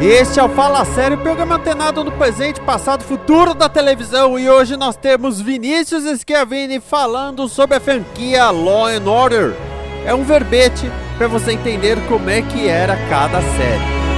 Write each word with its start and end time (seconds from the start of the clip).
Este 0.00 0.38
é 0.38 0.42
o 0.42 0.48
Fala 0.50 0.84
Sério, 0.84 1.16
programa 1.16 1.54
antenado 1.54 2.04
no 2.04 2.12
presente, 2.12 2.60
passado, 2.60 3.02
futuro 3.02 3.54
da 3.54 3.66
televisão. 3.66 4.38
E 4.38 4.48
hoje 4.48 4.76
nós 4.76 4.94
temos 4.94 5.40
Vinícius 5.40 6.04
Schiavini 6.20 6.80
falando 6.80 7.48
sobre 7.48 7.78
a 7.78 7.80
franquia 7.80 8.50
Law 8.50 8.88
and 8.88 9.10
Order. 9.10 9.54
É 10.04 10.14
um 10.14 10.22
verbete 10.22 10.90
para 11.16 11.26
você 11.28 11.52
entender 11.52 11.96
como 12.08 12.28
é 12.28 12.42
que 12.42 12.68
era 12.68 12.94
cada 13.08 13.40
série. 13.40 14.15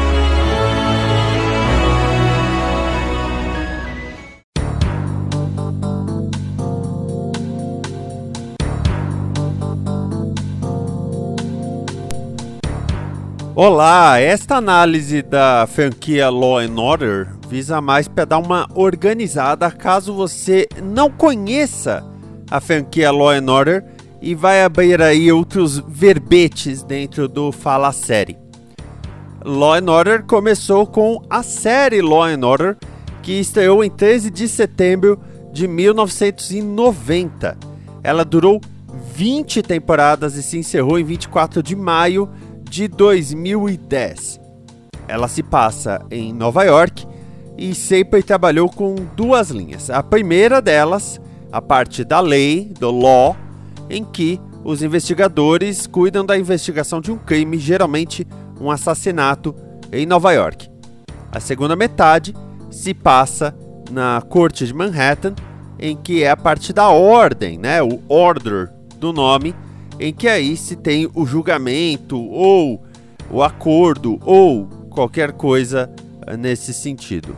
Olá, 13.60 14.20
esta 14.20 14.54
análise 14.54 15.20
da 15.20 15.66
franquia 15.66 16.30
Law 16.30 16.58
and 16.58 16.80
Order 16.80 17.26
visa 17.48 17.80
mais 17.80 18.06
para 18.06 18.24
dar 18.24 18.38
uma 18.38 18.68
organizada 18.72 19.68
caso 19.68 20.14
você 20.14 20.68
não 20.80 21.10
conheça 21.10 22.04
a 22.48 22.60
franquia 22.60 23.10
Law 23.10 23.30
and 23.30 23.50
Order 23.50 23.84
e 24.22 24.32
vai 24.32 24.62
abrir 24.62 25.02
aí 25.02 25.32
outros 25.32 25.82
verbetes 25.88 26.84
dentro 26.84 27.26
do 27.26 27.50
Fala 27.50 27.90
Série. 27.90 28.38
Law 29.44 29.74
and 29.74 29.90
Order 29.90 30.22
começou 30.22 30.86
com 30.86 31.20
a 31.28 31.42
série 31.42 32.00
Law 32.00 32.26
and 32.26 32.46
Order 32.46 32.76
que 33.24 33.32
estreou 33.40 33.82
em 33.82 33.90
13 33.90 34.30
de 34.30 34.46
setembro 34.46 35.18
de 35.52 35.66
1990. 35.66 37.58
Ela 38.04 38.24
durou 38.24 38.60
20 39.16 39.62
temporadas 39.62 40.36
e 40.36 40.44
se 40.44 40.58
encerrou 40.58 40.96
em 40.96 41.02
24 41.02 41.60
de 41.60 41.74
maio 41.74 42.30
de 42.68 42.88
2010. 42.88 44.40
Ela 45.06 45.28
se 45.28 45.42
passa 45.42 46.04
em 46.10 46.32
Nova 46.32 46.64
York 46.64 47.06
e 47.56 47.74
sempre 47.74 48.22
trabalhou 48.22 48.68
com 48.68 48.94
duas 49.16 49.50
linhas. 49.50 49.90
A 49.90 50.02
primeira 50.02 50.60
delas, 50.60 51.20
a 51.50 51.60
parte 51.60 52.04
da 52.04 52.20
lei, 52.20 52.72
do 52.78 52.90
law, 52.90 53.36
em 53.90 54.04
que 54.04 54.40
os 54.62 54.82
investigadores 54.82 55.86
cuidam 55.86 56.24
da 56.24 56.38
investigação 56.38 57.00
de 57.00 57.10
um 57.10 57.16
crime, 57.16 57.58
geralmente 57.58 58.26
um 58.60 58.70
assassinato, 58.70 59.54
em 59.90 60.04
Nova 60.04 60.32
York. 60.32 60.68
A 61.32 61.40
segunda 61.40 61.74
metade 61.74 62.34
se 62.70 62.92
passa 62.92 63.56
na 63.90 64.20
corte 64.20 64.66
de 64.66 64.74
Manhattan, 64.74 65.34
em 65.78 65.96
que 65.96 66.22
é 66.22 66.30
a 66.30 66.36
parte 66.36 66.72
da 66.72 66.88
ordem, 66.88 67.58
né, 67.58 67.82
o 67.82 68.02
order 68.08 68.70
do 68.96 69.12
nome, 69.12 69.54
em 69.98 70.12
que 70.12 70.28
aí 70.28 70.56
se 70.56 70.76
tem 70.76 71.08
o 71.14 71.26
julgamento 71.26 72.18
ou 72.18 72.82
o 73.30 73.42
acordo 73.42 74.18
ou 74.22 74.66
qualquer 74.90 75.32
coisa 75.32 75.90
eh, 76.26 76.36
nesse 76.36 76.72
sentido. 76.72 77.36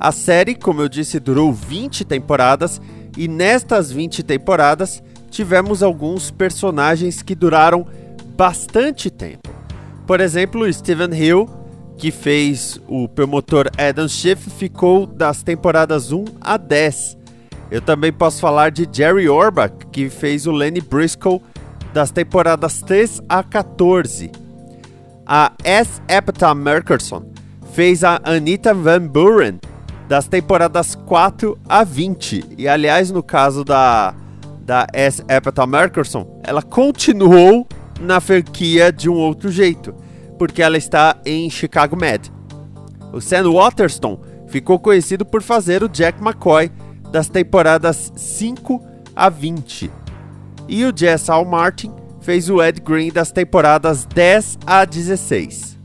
A 0.00 0.12
série, 0.12 0.54
como 0.54 0.80
eu 0.80 0.88
disse, 0.88 1.18
durou 1.18 1.52
20 1.52 2.04
temporadas 2.04 2.80
e 3.16 3.26
nestas 3.26 3.90
20 3.90 4.22
temporadas 4.22 5.02
tivemos 5.30 5.82
alguns 5.82 6.30
personagens 6.30 7.20
que 7.20 7.34
duraram 7.34 7.86
bastante 8.36 9.10
tempo. 9.10 9.50
Por 10.06 10.20
exemplo, 10.20 10.72
Steven 10.72 11.12
Hill, 11.12 11.48
que 11.96 12.12
fez 12.12 12.80
o 12.86 13.08
promotor 13.08 13.68
Adam 13.76 14.08
Schiff, 14.08 14.48
ficou 14.50 15.04
das 15.04 15.42
temporadas 15.42 16.12
1 16.12 16.24
a 16.40 16.56
10 16.56 17.17
eu 17.70 17.80
também 17.80 18.12
posso 18.12 18.40
falar 18.40 18.70
de 18.70 18.88
Jerry 18.90 19.28
Orbach, 19.28 19.74
que 19.92 20.08
fez 20.08 20.46
o 20.46 20.52
Lenny 20.52 20.80
Briscoe 20.80 21.40
das 21.92 22.10
temporadas 22.10 22.80
3 22.82 23.22
a 23.28 23.42
14. 23.42 24.30
A 25.26 25.52
S. 25.62 26.00
Epta 26.08 26.54
Merkerson 26.54 27.30
fez 27.72 28.02
a 28.02 28.20
Anita 28.24 28.72
Van 28.72 29.06
Buren 29.06 29.58
das 30.08 30.26
temporadas 30.26 30.94
4 30.94 31.58
a 31.68 31.84
20. 31.84 32.56
E 32.56 32.66
aliás, 32.66 33.10
no 33.10 33.22
caso 33.22 33.62
da, 33.62 34.14
da 34.64 34.86
S. 34.94 35.22
Epta 35.28 35.66
Merkerson, 35.66 36.40
ela 36.42 36.62
continuou 36.62 37.66
na 38.00 38.20
franquia 38.20 38.90
de 38.90 39.10
um 39.10 39.14
outro 39.14 39.50
jeito, 39.50 39.94
porque 40.38 40.62
ela 40.62 40.78
está 40.78 41.16
em 41.26 41.50
Chicago 41.50 41.94
Med. 41.94 42.32
O 43.12 43.20
Sam 43.20 43.50
Waterston 43.52 44.18
ficou 44.46 44.78
conhecido 44.78 45.26
por 45.26 45.42
fazer 45.42 45.82
o 45.82 45.88
Jack 45.88 46.22
McCoy 46.22 46.70
das 47.10 47.28
temporadas 47.28 48.12
5 48.14 48.82
a 49.14 49.28
20. 49.28 49.90
E 50.68 50.84
o 50.84 50.92
Jess 50.94 51.28
Al 51.28 51.44
Martin 51.44 51.92
fez 52.20 52.50
o 52.50 52.62
Ed 52.62 52.80
Green 52.80 53.10
das 53.10 53.32
temporadas 53.32 54.04
10 54.04 54.58
a 54.66 54.84
16. 54.84 55.78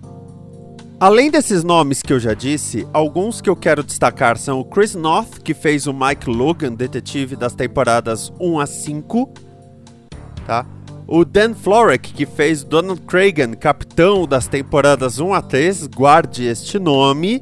Além 0.99 1.29
desses 1.29 1.63
nomes 1.63 2.01
que 2.01 2.13
eu 2.13 2.19
já 2.19 2.33
disse, 2.33 2.87
alguns 2.93 3.41
que 3.41 3.49
eu 3.49 3.55
quero 3.55 3.83
destacar 3.83 4.37
são 4.37 4.59
o 4.59 4.65
Chris 4.65 4.95
Noth, 4.95 5.39
que 5.43 5.53
fez 5.53 5.85
o 5.85 5.93
Mike 5.93 6.29
Logan, 6.29 6.73
detetive 6.73 7.35
das 7.35 7.53
temporadas 7.53 8.31
1 8.39 8.59
a 8.59 8.65
5, 8.65 9.33
tá? 10.45 10.65
O 11.05 11.25
Dan 11.25 11.53
Florek, 11.53 12.13
que 12.13 12.25
fez 12.25 12.63
Donald 12.63 13.01
Cragen, 13.01 13.53
capitão 13.53 14.25
das 14.25 14.47
temporadas 14.47 15.19
1 15.19 15.33
a 15.33 15.41
3, 15.41 15.87
guarde 15.87 16.45
este 16.45 16.79
nome 16.79 17.41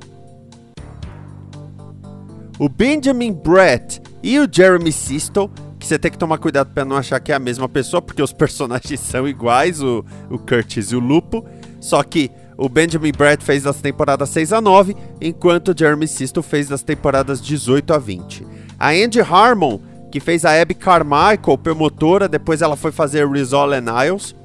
o 2.61 2.69
Benjamin 2.69 3.33
Brett 3.33 3.99
e 4.21 4.37
o 4.37 4.47
Jeremy 4.49 4.91
Sisto, 4.91 5.49
que 5.79 5.87
você 5.87 5.97
tem 5.97 6.11
que 6.11 6.17
tomar 6.17 6.37
cuidado 6.37 6.71
para 6.71 6.85
não 6.85 6.95
achar 6.95 7.19
que 7.19 7.31
é 7.31 7.35
a 7.35 7.39
mesma 7.39 7.67
pessoa, 7.67 8.03
porque 8.03 8.21
os 8.21 8.31
personagens 8.31 8.99
são 8.99 9.27
iguais, 9.27 9.81
o, 9.81 10.05
o 10.29 10.37
Curtis 10.37 10.91
e 10.91 10.95
o 10.95 10.99
Lupo. 10.99 11.43
Só 11.79 12.03
que 12.03 12.29
o 12.55 12.69
Benjamin 12.69 13.13
Brett 13.13 13.43
fez 13.43 13.63
das 13.63 13.81
temporadas 13.81 14.29
6 14.29 14.53
a 14.53 14.61
9, 14.61 14.95
enquanto 15.19 15.69
o 15.69 15.75
Jeremy 15.75 16.07
Sisto 16.07 16.43
fez 16.43 16.67
das 16.67 16.83
temporadas 16.83 17.41
18 17.41 17.95
a 17.95 17.97
20. 17.97 18.45
A 18.77 18.89
Andy 18.89 19.21
Harmon, 19.21 19.79
que 20.11 20.19
fez 20.19 20.45
a 20.45 20.61
Abby 20.61 20.75
Carmichael, 20.75 21.57
promotora, 21.57 22.27
depois 22.29 22.61
ela 22.61 22.75
foi 22.75 22.91
fazer 22.91 23.27
Rizal 23.27 23.73
and 23.73 23.85
Isles. 24.05 24.35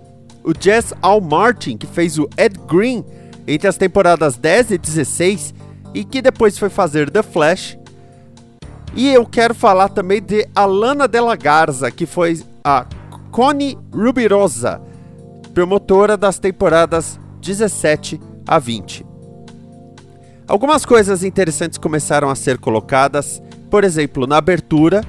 O 0.43 0.55
Jess 0.59 0.95
Al 1.03 1.21
Martin, 1.21 1.77
que 1.77 1.87
fez 1.87 2.19
o 2.19 2.27
Ed 2.39 2.59
Green 2.67 3.05
entre 3.47 3.69
as 3.69 3.77
temporadas 3.77 4.39
10 4.39 4.71
e 4.71 4.79
16, 4.79 5.55
e 5.93 6.03
que 6.03 6.23
depois 6.23 6.57
foi 6.57 6.71
fazer 6.71 7.11
The 7.11 7.23
Flash. 7.23 7.77
E 8.97 9.13
eu 9.13 9.27
quero 9.27 9.55
falar 9.55 9.91
também 9.91 10.23
de 10.23 10.49
Alana 10.55 11.07
Della 11.07 11.37
Garza, 11.37 11.91
que 11.91 12.07
foi 12.07 12.43
a 12.65 12.87
Connie 13.31 13.79
Rubirosa, 13.93 14.81
promotora 15.53 16.17
das 16.17 16.39
temporadas 16.39 17.21
17 17.43 18.19
a 18.49 18.59
20. 18.59 19.05
Algumas 20.49 20.87
coisas 20.87 21.23
interessantes 21.23 21.77
começaram 21.77 22.31
a 22.31 22.35
ser 22.35 22.57
colocadas, 22.57 23.43
por 23.69 23.85
exemplo, 23.85 24.27
na 24.27 24.39
abertura, 24.39 25.05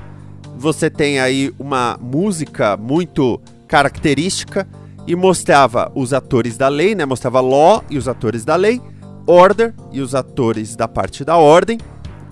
você 0.58 0.90
tem 0.90 1.22
aí 1.22 1.54
uma 1.58 1.98
música 2.02 2.76
muito 2.76 3.40
característica 3.70 4.68
e 5.06 5.16
mostrava 5.16 5.90
os 5.96 6.12
atores 6.12 6.58
da 6.58 6.68
lei, 6.68 6.94
né? 6.94 7.06
Mostrava 7.06 7.40
Law 7.40 7.86
e 7.90 7.98
os 7.98 8.10
atores 8.10 8.44
da 8.44 8.58
lei, 8.58 8.82
Order 9.26 9.74
e 9.94 10.02
os 10.02 10.14
atores 10.14 10.76
da 10.76 10.90
parte 10.90 11.24
da 11.24 11.38
ordem, 11.38 11.78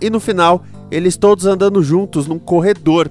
e 0.02 0.10
no 0.10 0.20
final 0.20 0.64
eles 0.92 1.18
todos 1.18 1.46
andando 1.46 1.82
juntos 1.84 2.28
num 2.28 2.40
corredor. 2.40 3.10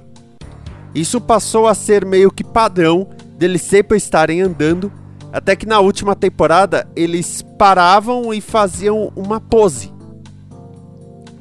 Isso 0.93 1.19
passou 1.19 1.67
a 1.67 1.73
ser 1.73 2.05
meio 2.05 2.31
que 2.31 2.43
padrão 2.43 3.07
deles 3.37 3.61
sempre 3.61 3.97
estarem 3.97 4.41
andando, 4.41 4.91
até 5.31 5.55
que 5.55 5.65
na 5.65 5.79
última 5.79 6.15
temporada 6.15 6.87
eles 6.95 7.41
paravam 7.57 8.33
e 8.33 8.39
faziam 8.39 9.11
uma 9.15 9.41
pose. 9.41 9.93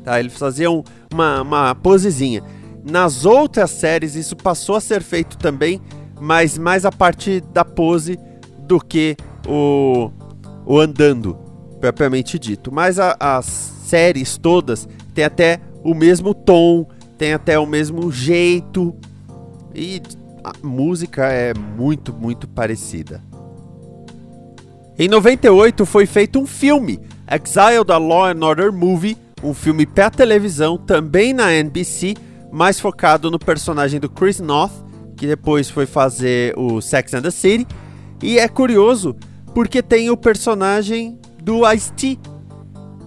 Tá, 0.03 0.19
eles 0.19 0.37
faziam 0.37 0.85
uma, 1.13 1.43
uma 1.43 1.75
posezinha. 1.75 2.43
Nas 2.85 3.25
outras 3.25 3.71
séries 3.71 4.15
isso 4.15 4.37
passou 4.37 4.77
a 4.77 4.81
ser 4.81 5.03
feito 5.03 5.39
também, 5.39 5.81
mas 6.21 6.59
mais 6.59 6.85
a 6.85 6.93
parte 6.93 7.41
da 7.53 7.65
pose 7.65 8.19
do 8.59 8.79
que 8.79 9.17
o, 9.49 10.11
o 10.67 10.79
andando, 10.79 11.39
propriamente 11.81 12.39
dito. 12.39 12.73
Mas 12.73 12.99
a, 12.99 13.17
as 13.19 13.47
séries 13.87 14.37
todas 14.37 14.89
têm 15.15 15.25
até 15.25 15.61
o 15.85 15.95
mesmo 15.95 16.35
tom 16.35 16.89
tem 17.19 17.35
até 17.35 17.59
o 17.59 17.67
mesmo 17.67 18.11
jeito 18.11 18.97
e 19.75 20.01
a 20.43 20.53
música 20.63 21.27
é 21.27 21.53
muito, 21.55 22.13
muito 22.13 22.49
parecida. 22.49 23.23
Em 24.99 25.09
98 25.09 25.85
foi 25.85 26.07
feito 26.07 26.39
um 26.39 26.47
filme, 26.47 27.01
Exile 27.31 27.85
da 27.85 27.99
Law 27.99 28.27
and 28.27 28.45
Order 28.45 28.73
Movie, 28.73 29.17
um 29.43 29.53
filme 29.53 29.85
para 29.85 30.11
televisão 30.11 30.79
também 30.79 31.33
na 31.33 31.53
NBC, 31.53 32.15
mais 32.51 32.81
focado 32.81 33.31
no 33.31 33.39
personagem 33.39 34.01
do 34.01 34.09
Chris 34.09 34.41
Noth, 34.41 34.73
que 35.17 35.27
depois 35.27 35.69
foi 35.69 35.87
fazer 35.87 36.55
o 36.57 36.81
Sex 36.81 37.13
and 37.15 37.23
the 37.23 37.31
City. 37.31 37.67
E 38.23 38.39
é 38.39 38.49
curioso 38.49 39.17
porque 39.53 39.83
tem 39.83 40.11
o 40.11 40.17
personagem 40.17 41.19
do 41.43 41.71
Ice-T. 41.73 42.19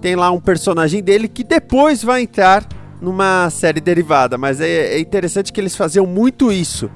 Tem 0.02 0.16
lá 0.16 0.32
um 0.32 0.40
personagem 0.40 1.02
dele 1.02 1.28
que 1.28 1.44
depois 1.44 2.04
vai 2.04 2.22
entrar 2.22 2.68
numa 3.02 3.50
série 3.50 3.80
derivada, 3.80 4.38
mas 4.38 4.60
é, 4.60 4.96
é 4.96 5.00
interessante 5.00 5.54
que 5.54 5.60
eles 5.60 5.76
faziam 5.76 6.06
muito 6.06 6.52
isso. 6.52 6.90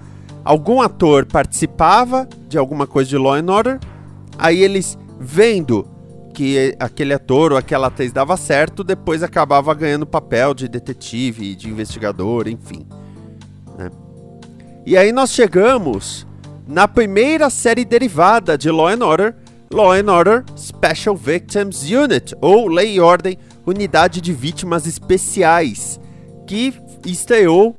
Algum 0.44 0.82
ator 0.82 1.26
participava 1.26 2.28
de 2.48 2.58
alguma 2.58 2.88
coisa 2.88 3.10
de 3.10 3.18
Law 3.18 3.36
and 3.36 3.52
Order, 3.52 3.80
aí 4.38 4.62
eles 4.62 4.98
vendo 5.20 5.88
que 6.34 6.76
aquele 6.80 7.14
ator 7.14 7.52
ou 7.52 7.58
aquela 7.58 7.88
atriz 7.88 8.12
dava 8.12 8.36
certo, 8.38 8.84
depois 8.84 9.22
acabava 9.22 9.74
ganhando 9.74 10.06
papel 10.06 10.54
de 10.54 10.68
detetive, 10.68 11.56
de 11.56 11.70
investigador, 11.70 12.48
enfim. 12.48 12.88
Né? 13.78 13.92
E 14.86 14.98
aí 14.98 15.12
nós 15.12 15.32
chegamos 15.32 16.26
na 16.68 16.88
primeira 16.88 17.50
série 17.50 17.86
derivada 17.86 18.58
de 18.58 18.72
Law 18.72 18.88
and 18.88 19.06
Order, 19.06 19.36
Law 19.74 19.94
and 19.94 20.12
Order 20.12 20.44
Special 20.58 21.16
Victims 21.16 21.84
Unit, 21.84 22.36
ou 22.42 22.68
Lei 22.68 22.96
e 22.96 23.00
Ordem 23.00 23.38
Unidade 23.66 24.20
de 24.20 24.34
Vítimas 24.34 24.86
Especiais, 24.86 25.98
que 26.46 26.74
estreou 27.06 27.74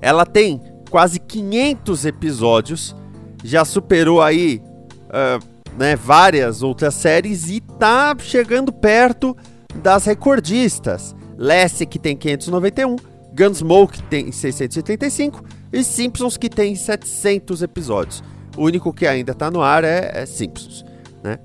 Ela 0.00 0.24
tem 0.24 0.60
quase 0.90 1.18
500 1.18 2.04
episódios, 2.04 2.94
já 3.42 3.64
superou 3.64 4.22
aí 4.22 4.62
uh, 5.06 5.44
né, 5.76 5.96
várias 5.96 6.62
outras 6.62 6.94
séries 6.94 7.48
e 7.48 7.58
está 7.58 8.16
chegando 8.18 8.72
perto 8.72 9.36
das 9.82 10.04
recordistas. 10.04 11.14
Lassie 11.36 11.86
que 11.86 11.98
tem 11.98 12.16
591, 12.16 12.96
Gunsmoke 13.32 14.02
tem 14.04 14.32
685 14.32 15.44
e 15.72 15.84
Simpsons 15.84 16.36
que 16.36 16.48
tem 16.48 16.74
700 16.74 17.62
episódios. 17.62 18.24
O 18.56 18.64
único 18.64 18.92
que 18.92 19.06
ainda 19.06 19.32
está 19.32 19.50
no 19.50 19.62
ar 19.62 19.84
é, 19.84 20.10
é 20.14 20.26
Simpsons, 20.26 20.84
né? 21.22 21.38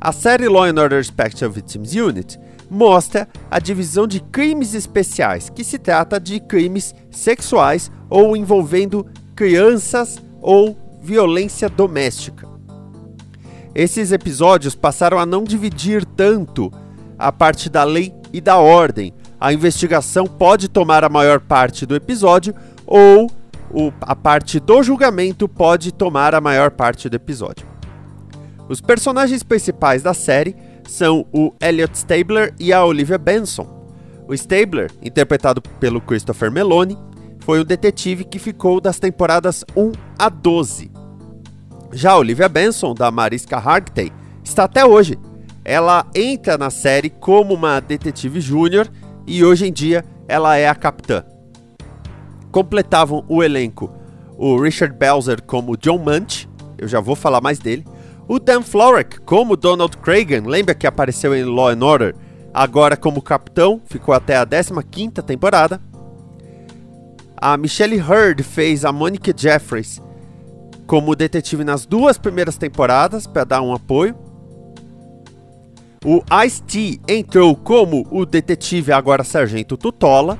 A 0.00 0.12
série 0.12 0.48
Law 0.48 0.64
and 0.64 0.80
Order 0.80 1.04
Special 1.04 1.50
Victims 1.50 1.92
Unit 1.94 2.38
mostra 2.70 3.28
a 3.50 3.58
divisão 3.58 4.06
de 4.06 4.20
crimes 4.20 4.74
especiais, 4.74 5.48
que 5.48 5.64
se 5.64 5.78
trata 5.78 6.20
de 6.20 6.40
crimes 6.40 6.94
sexuais 7.10 7.90
ou 8.10 8.36
envolvendo 8.36 9.06
crianças 9.34 10.20
ou 10.40 10.76
violência 11.00 11.68
doméstica. 11.68 12.48
Esses 13.74 14.12
episódios 14.12 14.74
passaram 14.74 15.18
a 15.18 15.26
não 15.26 15.44
dividir 15.44 16.04
tanto 16.04 16.72
a 17.18 17.30
parte 17.30 17.68
da 17.70 17.84
lei 17.84 18.14
e 18.32 18.40
da 18.40 18.56
ordem. 18.56 19.12
A 19.40 19.52
investigação 19.52 20.26
pode 20.26 20.68
tomar 20.68 21.04
a 21.04 21.08
maior 21.08 21.40
parte 21.40 21.86
do 21.86 21.94
episódio 21.94 22.54
ou 22.86 23.30
o, 23.70 23.92
a 24.00 24.16
parte 24.16 24.58
do 24.58 24.82
julgamento 24.82 25.48
pode 25.48 25.92
tomar 25.92 26.34
a 26.34 26.40
maior 26.40 26.70
parte 26.70 27.08
do 27.08 27.16
episódio. 27.16 27.66
Os 28.68 28.80
personagens 28.80 29.42
principais 29.42 30.02
da 30.02 30.12
série 30.12 30.56
são 30.88 31.24
o 31.32 31.52
Elliot 31.60 31.96
Stabler 31.96 32.54
e 32.58 32.72
a 32.72 32.84
Olivia 32.84 33.18
Benson. 33.18 33.66
O 34.26 34.34
Stabler, 34.34 34.90
interpretado 35.02 35.62
pelo 35.80 36.00
Christopher 36.00 36.50
Meloni, 36.50 36.98
foi 37.40 37.60
o 37.60 37.64
detetive 37.64 38.24
que 38.24 38.38
ficou 38.38 38.80
das 38.80 38.98
temporadas 38.98 39.64
1 39.76 39.92
a 40.18 40.28
12. 40.28 40.90
Já 41.92 42.12
a 42.12 42.18
Olivia 42.18 42.48
Benson, 42.48 42.94
da 42.94 43.10
Mariska 43.10 43.56
Hargitay, 43.56 44.12
está 44.42 44.64
até 44.64 44.84
hoje. 44.84 45.18
Ela 45.64 46.06
entra 46.14 46.58
na 46.58 46.70
série 46.70 47.10
como 47.10 47.54
uma 47.54 47.80
detetive 47.80 48.40
júnior 48.40 48.88
e 49.26 49.44
hoje 49.44 49.66
em 49.66 49.72
dia 49.72 50.04
ela 50.26 50.56
é 50.56 50.68
a 50.68 50.74
capitã 50.74 51.24
completavam 52.50 53.24
o 53.28 53.42
elenco 53.42 53.92
o 54.38 54.56
Richard 54.60 54.96
Belzer 54.96 55.42
como 55.42 55.76
John 55.76 55.98
Munch, 55.98 56.48
eu 56.78 56.86
já 56.86 57.00
vou 57.00 57.16
falar 57.16 57.40
mais 57.40 57.58
dele, 57.58 57.84
o 58.28 58.38
Dan 58.38 58.62
Florek 58.62 59.20
como 59.22 59.56
Donald 59.56 59.96
Cragen, 59.96 60.42
lembra 60.42 60.74
que 60.74 60.86
apareceu 60.86 61.34
em 61.34 61.44
Law 61.44 61.70
and 61.70 61.82
Order, 61.82 62.14
agora 62.52 62.94
como 62.96 63.22
capitão, 63.22 63.80
ficou 63.86 64.14
até 64.14 64.36
a 64.36 64.46
15ª 64.46 65.22
temporada. 65.22 65.80
A 67.34 67.56
Michelle 67.56 67.98
Hurd 67.98 68.42
fez 68.42 68.84
a 68.84 68.92
Monica 68.92 69.32
Jeffries 69.34 70.02
como 70.86 71.16
detetive 71.16 71.64
nas 71.64 71.86
duas 71.86 72.18
primeiras 72.18 72.58
temporadas 72.58 73.26
para 73.26 73.44
dar 73.44 73.62
um 73.62 73.72
apoio. 73.72 74.14
O 76.04 76.22
Ice-T 76.44 77.00
entrou 77.08 77.56
como 77.56 78.06
o 78.10 78.26
detetive 78.26 78.92
agora 78.92 79.24
sargento 79.24 79.76
Tutola. 79.76 80.38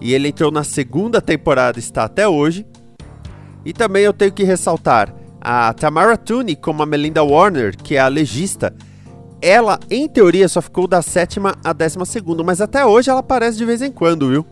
E 0.00 0.14
ele 0.14 0.28
entrou 0.28 0.50
na 0.50 0.62
segunda 0.62 1.20
temporada, 1.20 1.78
está 1.78 2.04
até 2.04 2.28
hoje. 2.28 2.66
E 3.64 3.72
também 3.72 4.04
eu 4.04 4.12
tenho 4.12 4.32
que 4.32 4.44
ressaltar 4.44 5.14
a 5.40 5.72
Tamara 5.72 6.16
Tooney 6.16 6.56
como 6.56 6.82
a 6.82 6.86
Melinda 6.86 7.22
Warner, 7.22 7.76
que 7.76 7.96
é 7.96 8.00
a 8.00 8.08
legista. 8.08 8.74
Ela, 9.40 9.78
em 9.90 10.08
teoria, 10.08 10.48
só 10.48 10.60
ficou 10.60 10.86
da 10.86 11.00
sétima 11.00 11.56
à 11.62 11.72
décima 11.72 12.04
segunda, 12.04 12.42
mas 12.42 12.60
até 12.60 12.84
hoje 12.84 13.10
ela 13.10 13.20
aparece 13.20 13.56
de 13.56 13.64
vez 13.64 13.82
em 13.82 13.92
quando, 13.92 14.28
viu? 14.28 14.46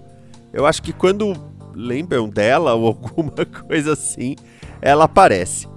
Eu 0.52 0.64
acho 0.64 0.82
que 0.82 0.92
quando 0.92 1.34
lembram 1.74 2.28
dela 2.28 2.74
ou 2.74 2.86
alguma 3.04 3.44
coisa 3.66 3.92
assim, 3.92 4.36
ela 4.80 5.04
aparece. 5.04 5.68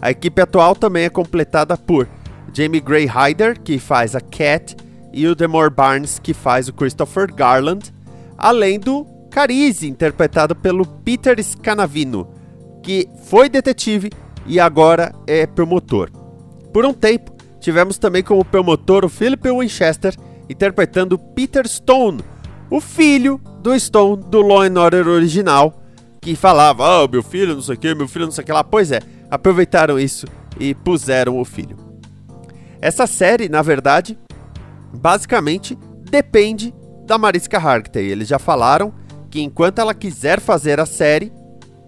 A 0.00 0.10
equipe 0.10 0.40
atual 0.40 0.74
também 0.74 1.04
é 1.04 1.10
completada 1.10 1.76
por 1.76 2.08
Jamie 2.52 2.80
Gray 2.80 3.06
Hyder, 3.06 3.60
que 3.60 3.78
faz 3.78 4.14
a 4.14 4.20
Cat, 4.20 4.76
e 5.12 5.26
o 5.26 5.34
Demore 5.34 5.70
Barnes, 5.70 6.18
que 6.18 6.32
faz 6.32 6.68
o 6.68 6.72
Christopher 6.72 7.34
Garland 7.34 7.92
além 8.40 8.80
do 8.80 9.04
Carize, 9.30 9.86
interpretado 9.86 10.56
pelo 10.56 10.86
Peter 10.86 11.38
Scanavino, 11.44 12.26
que 12.82 13.08
foi 13.24 13.48
detetive 13.48 14.10
e 14.46 14.58
agora 14.58 15.14
é 15.26 15.46
promotor. 15.46 16.10
Por 16.72 16.84
um 16.84 16.92
tempo, 16.92 17.32
tivemos 17.60 17.98
também 17.98 18.22
como 18.22 18.44
promotor 18.44 19.04
o 19.04 19.08
Philip 19.08 19.50
Winchester, 19.50 20.14
interpretando 20.48 21.18
Peter 21.18 21.66
Stone, 21.68 22.22
o 22.70 22.80
filho 22.80 23.40
do 23.60 23.78
Stone 23.78 24.24
do 24.28 24.40
Law 24.40 24.62
and 24.62 24.80
Order 24.80 25.08
original, 25.08 25.82
que 26.20 26.36
falava, 26.36 26.84
ah, 26.84 27.04
oh, 27.04 27.08
meu 27.08 27.22
filho 27.22 27.54
não 27.54 27.62
sei 27.62 27.74
o 27.74 27.78
que, 27.78 27.94
meu 27.94 28.08
filho 28.08 28.26
não 28.26 28.32
sei 28.32 28.42
o 28.42 28.46
que 28.46 28.52
lá. 28.52 28.62
Pois 28.62 28.92
é, 28.92 29.00
aproveitaram 29.30 29.98
isso 29.98 30.26
e 30.58 30.74
puseram 30.74 31.38
o 31.38 31.44
filho. 31.44 31.76
Essa 32.80 33.06
série, 33.06 33.48
na 33.48 33.62
verdade, 33.62 34.18
basicamente 34.92 35.76
depende 36.10 36.74
da 37.06 37.18
Mariska 37.18 37.58
Hargitay. 37.58 38.06
Eles 38.06 38.28
já 38.28 38.38
falaram 38.38 38.92
que 39.30 39.40
enquanto 39.40 39.78
ela 39.78 39.94
quiser 39.94 40.40
fazer 40.40 40.80
a 40.80 40.86
série, 40.86 41.32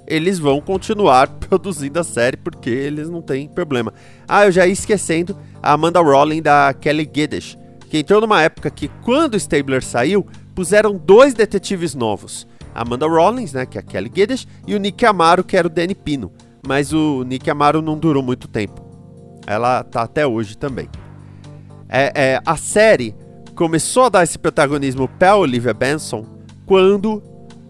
eles 0.07 0.39
vão 0.39 0.61
continuar 0.61 1.29
produzindo 1.41 1.99
a 1.99 2.05
série 2.05 2.37
porque 2.37 2.71
eles 2.71 3.09
não 3.09 3.23
têm 3.23 3.49
problema. 3.49 3.93
Ah, 4.29 4.47
eu 4.47 4.53
já 4.53 4.67
ia 4.67 4.73
esquecendo 4.73 5.37
a 5.63 5.73
Amanda 5.73 6.01
Rowling 6.01 6.43
da 6.43 6.75
Kelly 6.75 7.09
Giddish, 7.13 7.57
que 7.89 7.99
entrou 7.99 8.21
numa 8.21 8.43
época 8.43 8.71
que 8.71 8.89
quando 9.03 9.37
Stabler 9.37 9.83
saiu, 9.83 10.27
puseram 10.55 10.97
dois 10.97 11.35
detetives 11.35 11.95
novos. 11.95 12.47
A 12.75 12.83
Amanda 12.83 13.07
Rollins, 13.07 13.53
né, 13.53 13.67
que 13.67 13.77
é 13.77 13.81
a 13.81 13.85
Kelly 13.85 14.11
Giddish, 14.15 14.47
e 14.67 14.75
o 14.75 14.79
Nick 14.79 15.05
Amaro, 15.05 15.45
que 15.45 15.57
era 15.57 15.67
o 15.67 15.71
Danny 15.71 15.95
Pino. 15.95 16.33
Mas 16.67 16.93
o 16.93 17.23
Nick 17.23 17.51
Amaro 17.51 17.83
não 17.83 17.99
durou 17.99 18.23
muito 18.23 18.49
tempo. 18.49 18.83
Ela 19.47 19.83
tá 19.85 20.03
até 20.03 20.27
hoje 20.27 20.57
também. 20.57 20.89
É, 21.89 22.13
é, 22.15 22.41
a 22.47 22.57
série 22.57 23.15
começou 23.55 24.05
a 24.05 24.09
dar 24.09 24.25
esse 24.25 24.39
protagonismo 24.39 25.07
para 25.07 25.37
Olivia 25.37 25.75
Benson 25.75 26.25
quando 26.65 27.23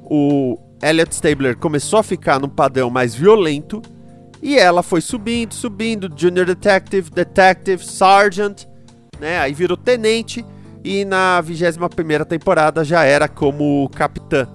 o 0.05 0.57
Elliot 0.83 1.15
Stabler 1.15 1.57
começou 1.57 2.01
a 2.01 2.03
ficar 2.03 2.41
num 2.41 2.49
padrão 2.49 2.91
mais 2.91 3.15
violento 3.15 3.81
e 4.43 4.59
ela 4.59 4.83
foi 4.83 5.01
subindo, 5.01 5.55
subindo, 5.55 6.11
Junior 6.15 6.45
Detective, 6.45 7.09
Detective, 7.09 7.85
Sergeant, 7.85 8.67
né? 9.21 9.39
Aí 9.39 9.55
virou 9.55 9.77
tenente 9.77 10.45
e 10.85 11.05
na 11.05 11.41
21 11.41 12.25
temporada 12.25 12.85
já 12.85 13.05
era 13.05 13.29
como 13.29 13.89
capitã. 13.91 14.49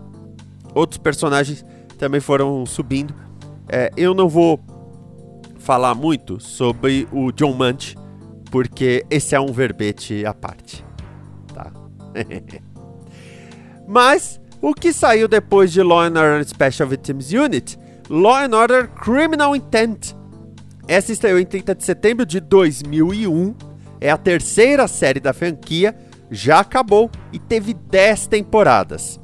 Outros 0.76 0.98
personagens 0.98 1.66
também 1.98 2.20
foram 2.20 2.66
subindo 2.66 3.16
É, 3.70 3.92
eu 3.98 4.14
não 4.14 4.30
vou 4.30 4.60
falar 5.58 5.96
muito 5.96 6.40
sobre 6.40 7.08
o 7.12 7.32
John 7.32 7.54
Munch, 7.54 7.96
porque 8.52 9.06
esse 9.10 9.36
é 9.36 9.40
um 9.40 9.52
verbete 9.52 10.26
à 10.26 10.34
parte. 10.34 10.86
Tá? 11.54 11.72
Mas 13.88 14.40
o 14.62 14.74
que 14.74 14.92
saiu 14.92 15.28
depois 15.28 15.72
de 15.72 15.82
Law 15.82 16.02
and 16.02 16.20
Order 16.20 16.48
Special 16.48 16.88
Victims 16.88 17.32
Unit? 17.32 17.78
Law 18.10 18.38
and 18.38 18.56
Order 18.56 18.88
Criminal 18.90 19.56
Intent. 19.56 20.14
Essa 20.88 21.12
estreou 21.12 21.38
em 21.38 21.46
30 21.46 21.76
de 21.76 21.84
setembro 21.84 22.26
de 22.26 22.40
2001. 22.40 23.54
É 24.00 24.10
a 24.10 24.18
terceira 24.18 24.88
série 24.88 25.20
da 25.20 25.34
franquia, 25.34 25.96
já 26.32 26.60
acabou 26.60 27.10
e 27.34 27.40
teve 27.40 27.74
10 27.74 28.28
temporadas. 28.28 29.20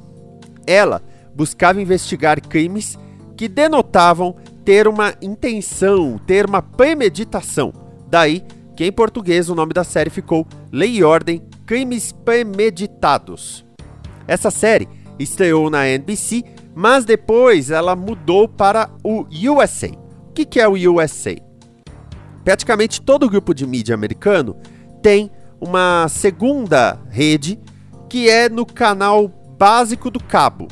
Ela 0.68 1.02
buscava 1.34 1.82
investigar 1.82 2.42
crimes 2.42 2.98
que 3.36 3.48
denotavam 3.48 4.36
ter 4.64 4.88
uma 4.88 5.14
intenção, 5.22 6.20
ter 6.26 6.46
uma 6.46 6.62
premeditação. 6.62 7.74
Daí 8.08 8.44
que 8.76 8.86
em 8.86 8.92
português 8.92 9.50
o 9.50 9.56
nome 9.56 9.74
da 9.74 9.84
série 9.84 10.10
ficou 10.10 10.48
Lei 10.72 10.98
e 10.98 11.04
Ordem 11.04 11.42
Crimes 11.66 12.12
Premeditados. 12.12 13.66
Essa 14.28 14.52
série 14.52 14.88
estreou 15.20 15.70
na 15.70 15.88
NBC, 15.88 16.44
mas 16.76 17.06
depois 17.06 17.70
ela 17.70 17.96
mudou 17.96 18.48
para 18.48 18.90
o 19.04 19.26
USA. 19.50 19.90
O 20.30 20.34
que, 20.34 20.60
é 20.60 20.68
o 20.68 20.74
USA? 20.92 21.36
Praticamente 22.44 23.02
todo 23.02 23.30
grupo 23.30 23.54
de 23.54 23.66
mídia 23.66 23.94
americano 23.94 24.56
tem 25.02 25.32
uma 25.62 26.08
segunda 26.10 27.00
rede 27.10 27.60
que 28.10 28.30
é 28.30 28.50
no 28.50 28.66
canal 28.66 29.28
básico 29.28 30.10
do 30.10 30.22
cabo. 30.22 30.68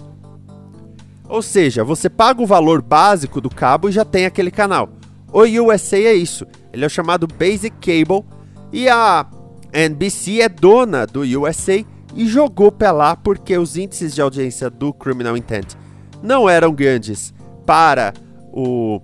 Ou 1.30 1.42
seja, 1.42 1.84
você 1.84 2.10
paga 2.10 2.42
o 2.42 2.46
valor 2.46 2.82
básico 2.82 3.40
do 3.40 3.50
cabo 3.50 3.88
e 3.88 3.92
já 3.92 4.04
tem 4.04 4.26
aquele 4.26 4.52
canal. 4.52 4.90
O 5.32 5.44
USA 5.44 5.98
é 5.98 6.14
isso. 6.14 6.46
Ele 6.74 6.84
é 6.84 6.90
chamado 6.90 7.26
Basic 7.26 7.72
Cable 7.78 8.26
e 8.72 8.90
a 8.90 9.26
NBC 9.72 10.42
é 10.42 10.50
dona 10.50 11.08
do 11.08 11.22
USA 11.22 11.86
e 12.16 12.26
jogou 12.26 12.72
para 12.72 12.92
lá 12.92 13.16
porque 13.16 13.58
os 13.58 13.78
índices 13.78 14.14
de 14.14 14.22
audiência 14.22 14.70
do 14.70 14.94
Criminal 14.94 15.38
Intent 15.38 15.76
não 16.22 16.50
eram 16.50 16.74
grandes 16.74 17.34
para 17.66 18.14
o, 18.52 19.02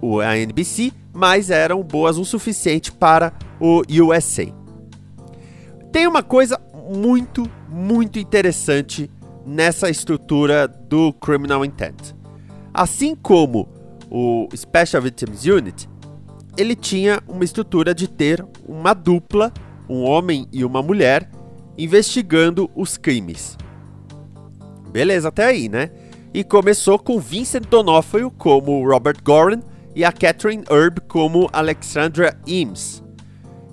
o 0.00 0.20
a 0.20 0.36
NBC, 0.36 0.92
mas 1.12 1.50
eram 1.50 1.82
boas 1.82 2.18
o 2.18 2.24
suficiente 2.24 2.92
para 2.92 3.32
o 3.60 3.82
USA. 4.02 4.46
Tem 5.90 6.06
uma 6.06 6.22
coisa 6.22 6.58
muito, 6.90 7.48
muito 7.68 8.18
interessante 8.18 9.10
nessa 9.44 9.90
estrutura 9.90 10.66
do 10.66 11.12
Criminal 11.12 11.64
Intent. 11.64 12.14
Assim 12.72 13.14
como 13.14 13.68
o 14.10 14.48
Special 14.54 15.02
Victims 15.02 15.44
Unit, 15.44 15.88
ele 16.56 16.74
tinha 16.74 17.22
uma 17.28 17.44
estrutura 17.44 17.94
de 17.94 18.08
ter 18.08 18.44
uma 18.66 18.94
dupla, 18.94 19.52
um 19.88 20.02
homem 20.02 20.46
e 20.52 20.64
uma 20.64 20.82
mulher, 20.82 21.28
investigando 21.76 22.70
os 22.74 22.96
crimes. 22.96 23.56
Beleza, 24.90 25.28
até 25.28 25.46
aí, 25.46 25.68
né? 25.68 25.90
E 26.34 26.44
começou 26.44 26.98
com 26.98 27.18
Vincent 27.18 27.64
D'Onofrio 27.68 28.30
como 28.30 28.86
Robert 28.86 29.22
Gorin 29.22 29.62
e 29.94 30.04
a 30.04 30.12
Catherine 30.12 30.64
Erb 30.70 31.00
como 31.08 31.48
Alexandra 31.52 32.36
Eames. 32.46 33.02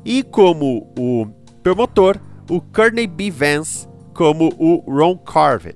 E 0.04 0.24
como 0.24 0.92
o 0.98 1.28
promotor, 1.62 2.18
o 2.50 2.62
Courtney 2.62 3.08
B. 3.08 3.32
Vance 3.32 3.88
como 4.14 4.50
o 4.58 4.78
Ron 4.92 5.18
Carver. 5.18 5.76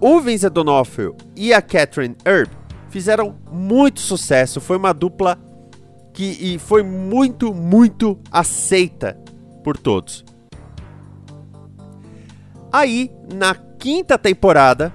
O 0.00 0.20
Vincent 0.20 0.52
D'Onofrio 0.52 1.16
e 1.34 1.52
a 1.54 1.62
Catherine 1.62 2.16
Erb 2.26 2.50
fizeram 2.90 3.36
muito 3.50 4.00
sucesso, 4.00 4.60
foi 4.60 4.76
uma 4.76 4.92
dupla 4.92 5.38
que 6.12 6.58
foi 6.58 6.82
muito, 6.82 7.52
muito 7.52 8.18
aceita 8.30 9.18
por 9.64 9.76
todos. 9.76 10.24
Aí, 12.74 13.08
na 13.32 13.54
quinta 13.54 14.18
temporada, 14.18 14.92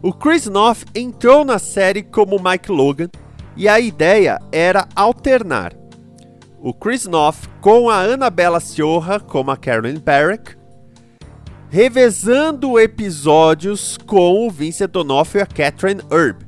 o 0.00 0.14
Chris 0.14 0.46
Noth 0.46 0.84
entrou 0.94 1.44
na 1.44 1.58
série 1.58 2.02
como 2.02 2.42
Mike 2.42 2.72
Logan 2.72 3.10
e 3.54 3.68
a 3.68 3.78
ideia 3.78 4.40
era 4.50 4.88
alternar 4.96 5.74
o 6.58 6.72
Chris 6.72 7.04
Noth 7.04 7.46
com 7.60 7.90
a 7.90 8.00
Annabella 8.00 8.58
Sciorra 8.60 9.20
como 9.20 9.50
a 9.50 9.58
Carolyn 9.58 10.00
Barrack, 10.00 10.56
revezando 11.68 12.80
episódios 12.80 13.98
com 13.98 14.46
o 14.46 14.50
Vincent 14.50 14.90
D'Onofrio 14.90 15.40
e 15.40 15.42
a 15.42 15.46
Catherine 15.46 16.00
Erb. 16.10 16.38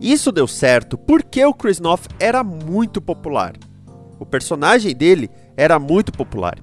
Isso 0.00 0.32
deu 0.32 0.46
certo 0.46 0.96
porque 0.96 1.44
o 1.44 1.52
Chris 1.52 1.78
Noth 1.78 2.06
era 2.18 2.42
muito 2.42 3.02
popular. 3.02 3.52
O 4.18 4.24
personagem 4.24 4.96
dele 4.96 5.28
era 5.54 5.78
muito 5.78 6.10
popular. 6.10 6.56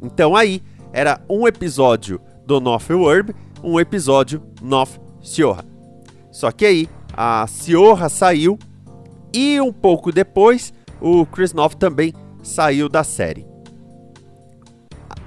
Então 0.00 0.34
aí 0.34 0.62
era 0.90 1.20
um 1.28 1.46
episódio 1.46 2.18
do 2.46 2.60
North 2.60 2.90
Herb, 2.90 3.34
um 3.62 3.78
episódio 3.78 4.42
North 4.60 4.98
Sciorra. 5.22 5.64
Só 6.30 6.50
que 6.50 6.66
aí 6.66 6.88
a 7.14 7.46
Sciorra 7.46 8.08
saiu 8.08 8.58
e 9.34 9.60
um 9.60 9.72
pouco 9.72 10.10
depois 10.12 10.72
o 11.00 11.26
Chris 11.26 11.52
Noth 11.52 11.74
também 11.74 12.12
saiu 12.42 12.88
da 12.88 13.04
série. 13.04 13.46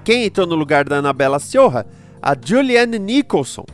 Quem 0.03 0.25
entrou 0.25 0.45
no 0.45 0.55
lugar 0.55 0.85
da 0.85 0.97
Annabella 0.97 1.39
Sciorra? 1.39 1.85
A 2.21 2.35
Julianne 2.39 2.99
Nicholson, 2.99 3.65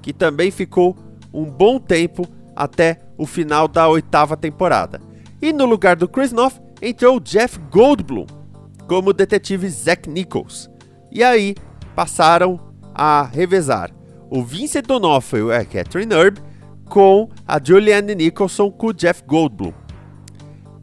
que 0.00 0.12
também 0.12 0.50
ficou 0.50 0.96
um 1.32 1.44
bom 1.44 1.78
tempo 1.78 2.26
até 2.54 2.98
o 3.16 3.26
final 3.26 3.66
da 3.66 3.88
oitava 3.88 4.36
temporada. 4.36 5.00
E 5.40 5.52
no 5.52 5.64
lugar 5.64 5.96
do 5.96 6.08
Chris 6.08 6.32
Noth 6.32 6.60
entrou 6.80 7.20
Jeff 7.20 7.58
Goldblum 7.70 8.26
como 8.88 9.10
o 9.10 9.12
detetive 9.12 9.68
Zack 9.68 10.08
Nichols. 10.08 10.70
E 11.10 11.22
aí 11.22 11.54
passaram 11.94 12.71
a 12.94 13.22
revezar 13.22 13.90
o 14.30 14.42
Vincent 14.42 14.86
D'Onofrio 14.86 15.50
e 15.50 15.56
a 15.56 15.64
Catherine 15.64 16.14
Erb 16.14 16.38
com 16.88 17.28
a 17.46 17.60
Julianne 17.62 18.14
Nicholson 18.14 18.70
com 18.70 18.88
o 18.88 18.92
Jeff 18.92 19.22
Goldblum. 19.26 19.72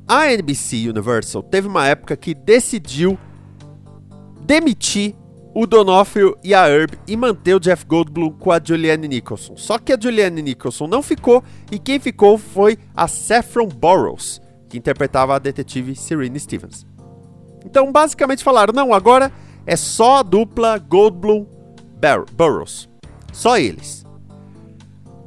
A 0.07 0.31
NBC 0.31 0.89
Universal 0.89 1.43
teve 1.43 1.67
uma 1.67 1.87
época 1.87 2.17
que 2.17 2.33
decidiu 2.33 3.17
demitir 4.41 5.15
o 5.53 5.67
Donofrio 5.67 6.37
e 6.43 6.53
a 6.53 6.67
Herb 6.67 6.97
e 7.07 7.17
manter 7.17 7.55
o 7.55 7.59
Jeff 7.59 7.85
Goldblum 7.85 8.31
com 8.31 8.51
a 8.51 8.59
Julianne 8.63 9.07
Nicholson. 9.07 9.57
Só 9.57 9.77
que 9.77 9.93
a 9.93 9.97
Julianne 9.99 10.41
Nicholson 10.41 10.87
não 10.87 11.01
ficou 11.01 11.43
e 11.71 11.77
quem 11.77 11.99
ficou 11.99 12.37
foi 12.37 12.77
a 12.95 13.07
Saffron 13.07 13.67
Burrows, 13.67 14.41
que 14.67 14.77
interpretava 14.77 15.35
a 15.35 15.39
detetive 15.39 15.95
Serena 15.95 16.39
Stevens. 16.39 16.85
Então, 17.65 17.91
basicamente 17.91 18.43
falaram: 18.43 18.73
não, 18.73 18.93
agora 18.93 19.31
é 19.65 19.75
só 19.75 20.17
a 20.17 20.23
dupla 20.23 20.77
Goldblum 20.77 21.45
Burroughs. 22.33 22.89
Só 23.31 23.57
eles. 23.57 24.05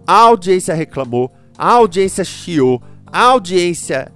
A 0.07 0.15
audiência 0.15 0.75
reclamou, 0.75 1.31
a 1.57 1.73
audiência 1.73 2.25
chiou, 2.25 2.83
a 3.07 3.23
audiência 3.23 4.11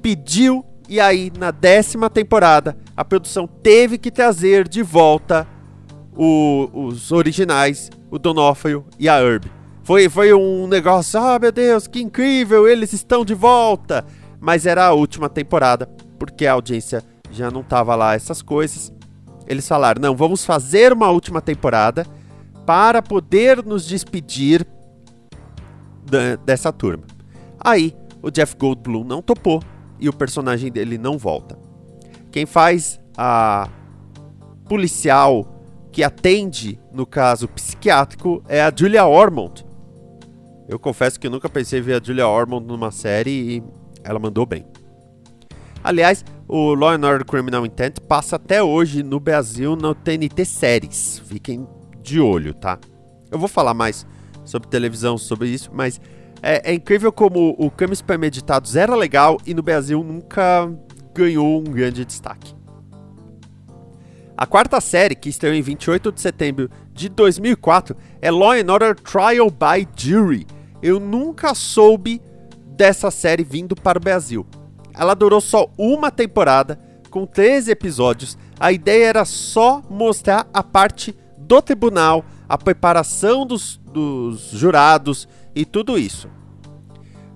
pediu 0.00 0.64
e 0.88 0.98
aí 0.98 1.30
na 1.38 1.50
décima 1.50 2.08
temporada 2.08 2.76
a 2.96 3.04
produção 3.04 3.46
teve 3.46 3.98
que 3.98 4.10
trazer 4.10 4.66
de 4.66 4.82
volta 4.82 5.46
o, 6.16 6.68
os 6.72 7.12
originais, 7.12 7.90
o 8.10 8.18
Donofrio 8.18 8.86
e 8.98 9.08
a 9.08 9.20
Herb. 9.20 9.44
Foi, 9.82 10.08
foi 10.08 10.34
um 10.34 10.66
negócio, 10.66 11.18
ah 11.18 11.36
oh, 11.36 11.38
meu 11.38 11.52
Deus, 11.52 11.86
que 11.86 12.00
incrível, 12.00 12.66
eles 12.66 12.92
estão 12.92 13.24
de 13.24 13.34
volta. 13.34 14.04
Mas 14.40 14.66
era 14.66 14.86
a 14.86 14.92
última 14.92 15.28
temporada, 15.28 15.88
porque 16.18 16.46
a 16.46 16.52
audiência 16.52 17.02
já 17.30 17.50
não 17.50 17.62
tava 17.62 17.94
lá 17.94 18.14
essas 18.14 18.42
coisas 18.42 18.92
eles 19.48 19.66
falaram: 19.66 20.00
não, 20.00 20.14
vamos 20.14 20.44
fazer 20.44 20.92
uma 20.92 21.10
última 21.10 21.40
temporada 21.40 22.06
para 22.66 23.00
poder 23.00 23.64
nos 23.64 23.86
despedir 23.86 24.66
dessa 26.44 26.70
turma. 26.70 27.04
Aí 27.58 27.96
o 28.22 28.30
Jeff 28.30 28.54
Goldblum 28.56 29.04
não 29.04 29.22
topou 29.22 29.62
e 29.98 30.08
o 30.08 30.12
personagem 30.12 30.70
dele 30.70 30.98
não 30.98 31.16
volta. 31.16 31.58
Quem 32.30 32.44
faz 32.44 33.00
a 33.16 33.68
policial 34.68 35.62
que 35.90 36.04
atende 36.04 36.78
no 36.92 37.06
caso 37.06 37.48
psiquiátrico 37.48 38.42
é 38.46 38.60
a 38.60 38.72
Julia 38.74 39.06
Ormond. 39.06 39.64
Eu 40.68 40.78
confesso 40.78 41.18
que 41.18 41.28
nunca 41.28 41.48
pensei 41.48 41.80
em 41.80 41.82
ver 41.82 42.00
a 42.00 42.04
Julia 42.04 42.28
Ormond 42.28 42.66
numa 42.66 42.90
série 42.90 43.30
e 43.56 43.62
ela 44.04 44.18
mandou 44.18 44.44
bem. 44.44 44.66
Aliás, 45.82 46.22
o 46.48 46.74
Law 46.74 46.92
and 46.92 47.06
Order 47.06 47.26
Criminal 47.26 47.66
Intent 47.66 48.00
passa 48.00 48.36
até 48.36 48.62
hoje 48.62 49.02
no 49.02 49.20
Brasil 49.20 49.76
no 49.76 49.94
TNT 49.94 50.46
Séries. 50.46 51.20
Fiquem 51.26 51.68
de 52.02 52.18
olho, 52.18 52.54
tá? 52.54 52.78
Eu 53.30 53.38
vou 53.38 53.48
falar 53.48 53.74
mais 53.74 54.06
sobre 54.44 54.68
televisão, 54.70 55.18
sobre 55.18 55.50
isso, 55.50 55.70
mas 55.72 56.00
é, 56.42 56.70
é 56.70 56.74
incrível 56.74 57.12
como 57.12 57.54
o 57.58 57.70
Crimes 57.70 58.00
Premeditados 58.00 58.76
era 58.76 58.96
legal 58.96 59.36
e 59.44 59.52
no 59.52 59.62
Brasil 59.62 60.02
nunca 60.02 60.72
ganhou 61.14 61.60
um 61.60 61.64
grande 61.64 62.02
destaque. 62.04 62.56
A 64.34 64.46
quarta 64.46 64.80
série, 64.80 65.16
que 65.16 65.28
estreou 65.28 65.54
em 65.54 65.60
28 65.60 66.12
de 66.12 66.20
setembro 66.20 66.70
de 66.94 67.08
2004, 67.08 67.94
é 68.22 68.30
Law 68.30 68.52
and 68.52 68.72
Order 68.72 68.94
Trial 68.94 69.50
by 69.50 69.86
Jury. 69.94 70.46
eu 70.80 70.98
nunca 70.98 71.54
soube 71.54 72.22
dessa 72.76 73.10
série 73.10 73.42
vindo 73.42 73.74
para 73.74 73.98
o 73.98 74.00
Brasil. 74.00 74.46
Ela 74.98 75.14
durou 75.14 75.40
só 75.40 75.70
uma 75.78 76.10
temporada, 76.10 76.78
com 77.08 77.24
13 77.24 77.70
episódios. 77.70 78.36
A 78.58 78.72
ideia 78.72 79.06
era 79.06 79.24
só 79.24 79.80
mostrar 79.88 80.48
a 80.52 80.62
parte 80.62 81.16
do 81.36 81.62
tribunal, 81.62 82.24
a 82.48 82.58
preparação 82.58 83.46
dos, 83.46 83.78
dos 83.78 84.50
jurados 84.50 85.28
e 85.54 85.64
tudo 85.64 85.96
isso. 85.96 86.28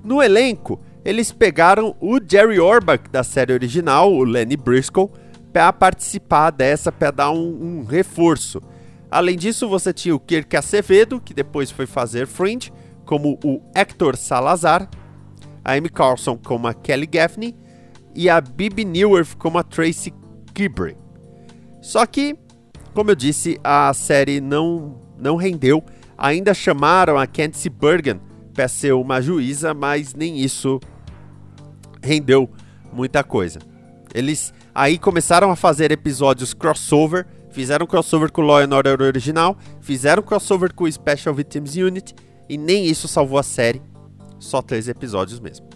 No 0.02 0.20
elenco, 0.20 0.80
eles 1.04 1.30
pegaram 1.30 1.94
o 2.00 2.18
Jerry 2.20 2.58
Orbach 2.58 3.08
da 3.10 3.22
série 3.22 3.52
original, 3.52 4.12
o 4.12 4.24
Lenny 4.24 4.56
Briscoe, 4.56 5.08
para 5.52 5.72
participar 5.72 6.50
dessa, 6.50 6.90
para 6.90 7.10
dar 7.10 7.30
um, 7.30 7.80
um, 7.80 7.84
reforço. 7.84 8.60
Além 9.10 9.36
disso, 9.36 9.68
você 9.68 9.92
tinha 9.92 10.14
o 10.14 10.20
Kirk 10.20 10.56
Acevedo, 10.56 11.20
que 11.20 11.34
depois 11.34 11.70
foi 11.70 11.86
fazer 11.86 12.26
Fringe, 12.26 12.72
como 13.04 13.38
o 13.44 13.60
Hector 13.74 14.16
Salazar, 14.16 14.88
a 15.64 15.72
Amy 15.72 15.88
Carlson 15.88 16.36
como 16.36 16.66
a 16.66 16.74
Kelly 16.74 17.06
Gaffney 17.06 17.54
e 18.14 18.28
a 18.28 18.40
Bibi 18.40 18.84
Newirth 18.84 19.36
como 19.36 19.58
a 19.58 19.62
Tracy 19.62 20.12
Kibri. 20.54 20.96
Só 21.80 22.06
que, 22.06 22.36
como 22.94 23.10
eu 23.10 23.14
disse, 23.14 23.58
a 23.64 23.92
série 23.92 24.40
não, 24.40 25.00
não 25.18 25.36
rendeu. 25.36 25.82
Ainda 26.16 26.54
chamaram 26.54 27.18
a 27.18 27.26
Candice 27.26 27.68
Bergen 27.68 28.20
para 28.54 28.68
ser 28.68 28.92
uma 28.92 29.20
juíza, 29.20 29.74
mas 29.74 30.14
nem 30.14 30.38
isso 30.38 30.78
rendeu 32.02 32.48
muita 32.92 33.24
coisa. 33.24 33.58
Eles 34.14 34.52
aí 34.74 34.98
começaram 34.98 35.50
a 35.50 35.56
fazer 35.56 35.90
episódios 35.90 36.52
crossover, 36.52 37.26
fizeram 37.50 37.86
crossover 37.86 38.30
com 38.30 38.42
o 38.42 38.44
Law 38.44 38.58
and 38.58 38.74
Order 38.74 39.00
original, 39.00 39.56
fizeram 39.80 40.22
crossover 40.22 40.72
com 40.74 40.84
o 40.84 40.92
Special 40.92 41.34
Victims 41.34 41.74
Unit 41.76 42.14
e 42.48 42.58
nem 42.58 42.86
isso 42.86 43.08
salvou 43.08 43.38
a 43.38 43.42
série. 43.42 43.82
Só 44.42 44.60
três 44.60 44.88
episódios 44.88 45.38
mesmo. 45.38 45.68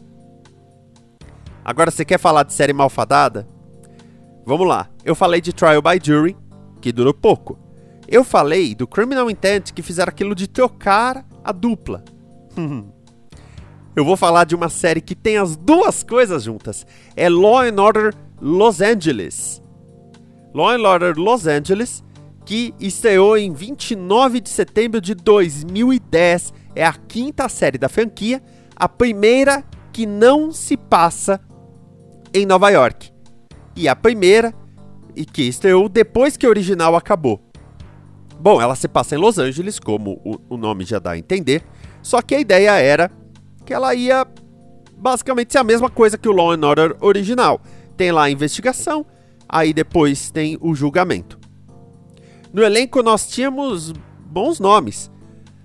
Agora 1.65 1.89
você 1.89 2.05
quer 2.05 2.19
falar 2.19 2.43
de 2.43 2.53
série 2.53 2.73
malfadada? 2.73 3.47
Vamos 4.45 4.67
lá. 4.67 4.91
Eu 5.05 5.15
falei 5.15 5.41
de 5.41 5.53
Trial 5.53 5.81
by 5.81 6.01
Jury, 6.03 6.37
que 6.81 6.91
durou 6.91 7.15
pouco. 7.15 7.57
Eu 8.09 8.25
falei 8.25 8.75
do 8.75 8.87
Criminal 8.87 9.31
Intent, 9.31 9.73
que 9.73 9.83
fizeram 9.83 10.11
aquilo 10.11 10.35
de 10.35 10.49
trocar 10.49 11.25
a 11.45 11.53
dupla. 11.53 12.05
Eu 13.95 14.05
vou 14.05 14.17
falar 14.17 14.45
de 14.45 14.55
uma 14.55 14.69
série 14.69 15.01
que 15.01 15.15
tem 15.15 15.39
as 15.39 15.57
duas 15.57 16.03
coisas 16.03 16.43
juntas. 16.43 16.85
É 17.17 17.29
Law 17.29 17.61
and 17.61 17.81
Order 17.81 18.15
Los 18.41 18.81
Angeles. 18.81 19.63
Law 20.53 20.71
and 20.71 20.83
Order 20.87 21.17
Los 21.17 21.47
Angeles, 21.47 22.05
que 22.45 22.75
estreou 22.79 23.39
em 23.39 23.53
29 23.53 24.41
de 24.41 24.51
setembro 24.51 25.01
de 25.01 25.15
2010. 25.15 26.53
É 26.75 26.85
a 26.85 26.93
quinta 26.93 27.49
série 27.49 27.79
da 27.79 27.89
franquia, 27.89 28.43
a 28.77 28.89
primeira 28.89 29.65
que 29.93 30.05
não 30.07 30.53
se 30.53 30.77
passa 30.77 31.41
em 32.33 32.45
Nova 32.45 32.69
York. 32.71 33.11
E 33.75 33.89
a 33.89 33.97
primeira 33.97 34.55
e 35.15 35.25
que 35.25 35.43
estreou 35.43 35.89
depois 35.89 36.37
que 36.37 36.45
a 36.45 36.49
original 36.49 36.95
acabou. 36.95 37.41
Bom, 38.39 38.61
ela 38.61 38.77
se 38.77 38.87
passa 38.87 39.15
em 39.15 39.19
Los 39.19 39.39
Angeles, 39.39 39.79
como 39.79 40.21
o, 40.23 40.55
o 40.55 40.57
nome 40.59 40.85
já 40.85 40.99
dá 40.99 41.13
a 41.13 41.19
entender. 41.19 41.63
Só 42.03 42.21
que 42.21 42.35
a 42.35 42.41
ideia 42.41 42.73
era 42.73 43.11
que 43.65 43.73
ela 43.73 43.95
ia 43.95 44.27
basicamente 44.97 45.53
ser 45.53 45.59
a 45.59 45.65
mesma 45.65 45.89
coisa 45.89 46.19
que 46.19 46.29
o 46.29 46.33
Law 46.33 46.53
and 46.53 46.67
Order 46.67 46.97
original. 47.01 47.61
Tem 47.97 48.13
lá 48.13 48.25
a 48.25 48.31
investigação, 48.31 49.07
aí 49.49 49.73
depois 49.73 50.31
tem 50.31 50.59
o 50.61 50.75
julgamento. 50.75 51.39
No 52.53 52.63
elenco 52.63 53.03
nós 53.03 53.27
tínhamos 53.27 53.93
bons 54.27 54.61
nomes. 54.61 55.11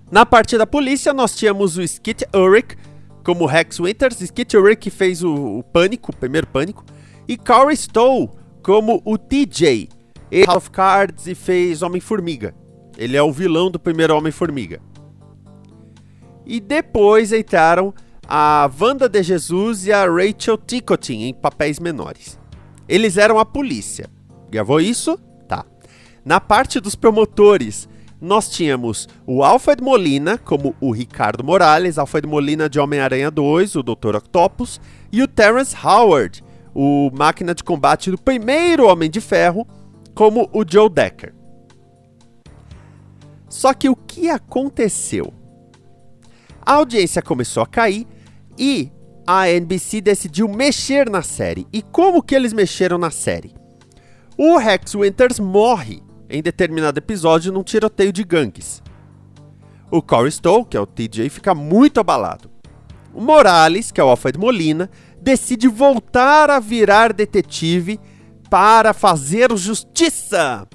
Na 0.09 0.25
parte 0.25 0.57
da 0.57 0.65
polícia 0.65 1.13
nós 1.13 1.35
tínhamos 1.35 1.77
o 1.77 1.81
Skit 1.81 2.25
Ulrich 2.33 2.77
como 3.23 3.45
Rex 3.45 3.79
Winters, 3.79 4.21
Skit 4.21 4.55
que 4.79 4.89
fez 4.89 5.23
o, 5.23 5.59
o 5.59 5.63
Pânico, 5.63 6.11
o 6.11 6.15
primeiro 6.15 6.47
Pânico, 6.47 6.83
e 7.27 7.37
Corey 7.37 7.75
Stowe 7.75 8.29
como 8.61 9.01
o 9.05 9.17
TJ, 9.17 9.89
House 10.45 10.57
of 10.57 10.71
Cards 10.71 11.27
e 11.27 11.35
fez 11.35 11.81
Homem-Formiga. 11.81 12.53
Ele 12.97 13.17
é 13.17 13.23
o 13.23 13.31
vilão 13.31 13.71
do 13.71 13.79
primeiro 13.79 14.15
Homem-Formiga. 14.15 14.81
E 16.45 16.59
depois 16.59 17.31
entraram 17.31 17.93
a 18.27 18.69
Wanda 18.79 19.09
de 19.09 19.21
Jesus 19.23 19.85
e 19.85 19.91
a 19.91 20.05
Rachel 20.05 20.57
Ticotin 20.57 21.23
em 21.23 21.33
papéis 21.33 21.79
menores. 21.79 22.39
Eles 22.87 23.17
eram 23.17 23.39
a 23.39 23.45
polícia. 23.45 24.09
Gravou 24.49 24.79
isso? 24.79 25.17
Tá. 25.47 25.65
Na 26.23 26.39
parte 26.39 26.79
dos 26.79 26.95
promotores, 26.95 27.87
nós 28.21 28.47
tínhamos 28.47 29.09
o 29.25 29.43
Alfred 29.43 29.81
Molina 29.83 30.37
como 30.37 30.75
o 30.79 30.91
Ricardo 30.91 31.43
Morales, 31.43 31.97
Alfred 31.97 32.27
Molina 32.27 32.69
de 32.69 32.79
Homem-Aranha 32.79 33.31
2, 33.31 33.75
o 33.75 33.81
Dr. 33.83 34.15
Octopus, 34.17 34.79
e 35.11 35.23
o 35.23 35.27
Terrence 35.27 35.75
Howard, 35.75 36.43
o 36.73 37.09
máquina 37.11 37.55
de 37.55 37.63
combate 37.63 38.11
do 38.11 38.17
primeiro 38.21 38.85
Homem 38.87 39.09
de 39.09 39.19
Ferro, 39.19 39.67
como 40.13 40.47
o 40.53 40.63
Joe 40.65 40.87
Decker. 40.87 41.33
Só 43.49 43.73
que 43.73 43.89
o 43.89 43.95
que 43.95 44.29
aconteceu? 44.29 45.33
A 46.61 46.73
audiência 46.73 47.23
começou 47.23 47.63
a 47.63 47.67
cair 47.67 48.07
e 48.57 48.91
a 49.25 49.49
NBC 49.49 49.99
decidiu 49.99 50.47
mexer 50.47 51.09
na 51.09 51.23
série. 51.23 51.65
E 51.73 51.81
como 51.81 52.21
que 52.21 52.35
eles 52.35 52.53
mexeram 52.53 52.99
na 52.99 53.09
série? 53.09 53.55
O 54.37 54.57
Rex 54.57 54.93
Winters 54.93 55.39
morre 55.39 56.03
em 56.31 56.41
determinado 56.41 56.97
episódio 56.97 57.51
num 57.51 57.63
tiroteio 57.63 58.11
de 58.11 58.23
gangues. 58.23 58.81
O 59.91 60.01
Corey 60.01 60.31
Stowe, 60.31 60.65
que 60.65 60.77
é 60.77 60.79
o 60.79 60.85
TJ, 60.85 61.29
fica 61.29 61.53
muito 61.53 61.99
abalado. 61.99 62.49
O 63.13 63.19
Morales, 63.19 63.91
que 63.91 63.99
é 63.99 64.03
o 64.03 64.07
Alfred 64.07 64.39
Molina, 64.39 64.89
decide 65.21 65.67
voltar 65.67 66.49
a 66.49 66.59
virar 66.59 67.11
detetive 67.11 67.99
para 68.49 68.93
fazer 68.93 69.55
justiça. 69.57 70.65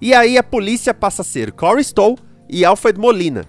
E 0.00 0.12
aí 0.12 0.36
a 0.36 0.42
polícia 0.42 0.92
passa 0.92 1.22
a 1.22 1.24
ser 1.24 1.52
Corey 1.52 1.84
Stowe 1.84 2.16
e 2.48 2.64
Alfred 2.64 2.98
Molina. 2.98 3.44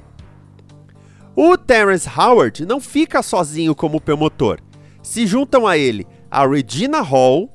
O 1.35 1.57
Terrence 1.57 2.07
Howard 2.07 2.65
não 2.65 2.79
fica 2.79 3.23
sozinho 3.23 3.73
como 3.73 4.01
promotor. 4.01 4.59
Se 5.01 5.25
juntam 5.25 5.65
a 5.65 5.77
ele 5.77 6.05
a 6.29 6.45
Regina 6.45 7.01
Hall, 7.01 7.49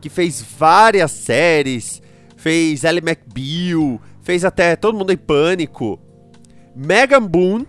que 0.00 0.10
fez 0.10 0.42
várias 0.42 1.10
séries, 1.10 2.02
fez 2.40 2.84
Ellie 2.84 3.02
McBeal, 3.06 4.00
fez 4.22 4.46
até 4.46 4.74
Todo 4.74 4.96
Mundo 4.96 5.12
em 5.12 5.16
Pânico, 5.16 6.00
Megan 6.74 7.22
Boone, 7.22 7.68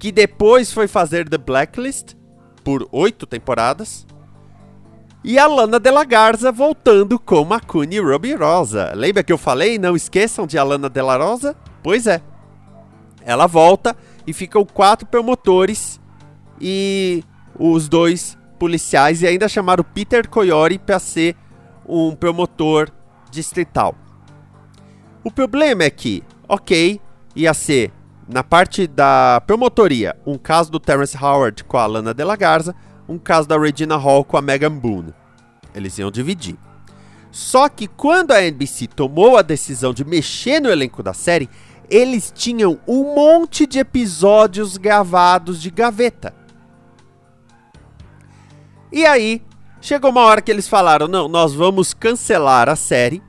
que 0.00 0.10
depois 0.10 0.72
foi 0.72 0.88
fazer 0.88 1.28
The 1.28 1.38
Blacklist 1.38 2.14
por 2.64 2.88
oito 2.90 3.24
temporadas, 3.24 4.04
e 5.22 5.38
a 5.38 5.46
Lana 5.46 5.78
de 5.78 5.90
la 5.92 6.04
Garza 6.04 6.50
voltando 6.50 7.20
como 7.20 7.54
a 7.54 7.60
Cune 7.60 8.00
Ruby 8.00 8.34
Rosa. 8.34 8.92
Lembra 8.96 9.22
que 9.22 9.32
eu 9.32 9.38
falei? 9.38 9.78
Não 9.78 9.94
esqueçam 9.94 10.46
de 10.46 10.58
Alana 10.58 10.88
de 10.88 11.02
la 11.02 11.16
Rosa? 11.16 11.54
Pois 11.82 12.06
é. 12.06 12.20
Ela 13.22 13.46
volta 13.46 13.94
e 14.26 14.32
ficam 14.32 14.64
quatro 14.64 15.06
promotores 15.06 16.00
e 16.60 17.22
os 17.56 17.88
dois 17.88 18.36
policiais 18.58 19.22
e 19.22 19.26
ainda 19.26 19.46
chamaram 19.46 19.84
Peter 19.84 20.28
Coyori 20.28 20.78
para 20.78 20.98
ser 20.98 21.36
um 21.86 22.12
promotor 22.12 22.90
distrital. 23.30 23.94
O 25.22 25.30
problema 25.30 25.84
é 25.84 25.90
que, 25.90 26.22
ok, 26.48 27.00
ia 27.36 27.54
ser 27.54 27.92
na 28.28 28.42
parte 28.42 28.86
da 28.86 29.42
promotoria 29.46 30.16
um 30.26 30.38
caso 30.38 30.70
do 30.70 30.78
Terence 30.78 31.16
Howard 31.16 31.64
com 31.64 31.76
a 31.76 31.86
Lana 31.86 32.14
de 32.14 32.24
la 32.24 32.36
Garza, 32.36 32.74
um 33.08 33.18
caso 33.18 33.48
da 33.48 33.58
Regina 33.58 33.96
Hall 33.96 34.24
com 34.24 34.36
a 34.36 34.42
Megan 34.42 34.72
Boone. 34.72 35.12
Eles 35.74 35.98
iam 35.98 36.10
dividir. 36.10 36.56
Só 37.30 37.68
que 37.68 37.86
quando 37.86 38.32
a 38.32 38.42
NBC 38.42 38.86
tomou 38.88 39.36
a 39.36 39.42
decisão 39.42 39.92
de 39.92 40.04
mexer 40.04 40.60
no 40.60 40.70
elenco 40.70 41.02
da 41.02 41.12
série, 41.12 41.48
eles 41.88 42.32
tinham 42.34 42.78
um 42.86 43.14
monte 43.14 43.66
de 43.66 43.78
episódios 43.78 44.76
gravados 44.76 45.60
de 45.60 45.70
gaveta. 45.70 46.34
E 48.92 49.04
aí, 49.04 49.42
chegou 49.80 50.10
uma 50.10 50.22
hora 50.22 50.42
que 50.42 50.50
eles 50.50 50.68
falaram: 50.68 51.08
não, 51.08 51.28
nós 51.28 51.54
vamos 51.54 51.94
cancelar 51.94 52.68
a 52.68 52.76
série. 52.76 53.22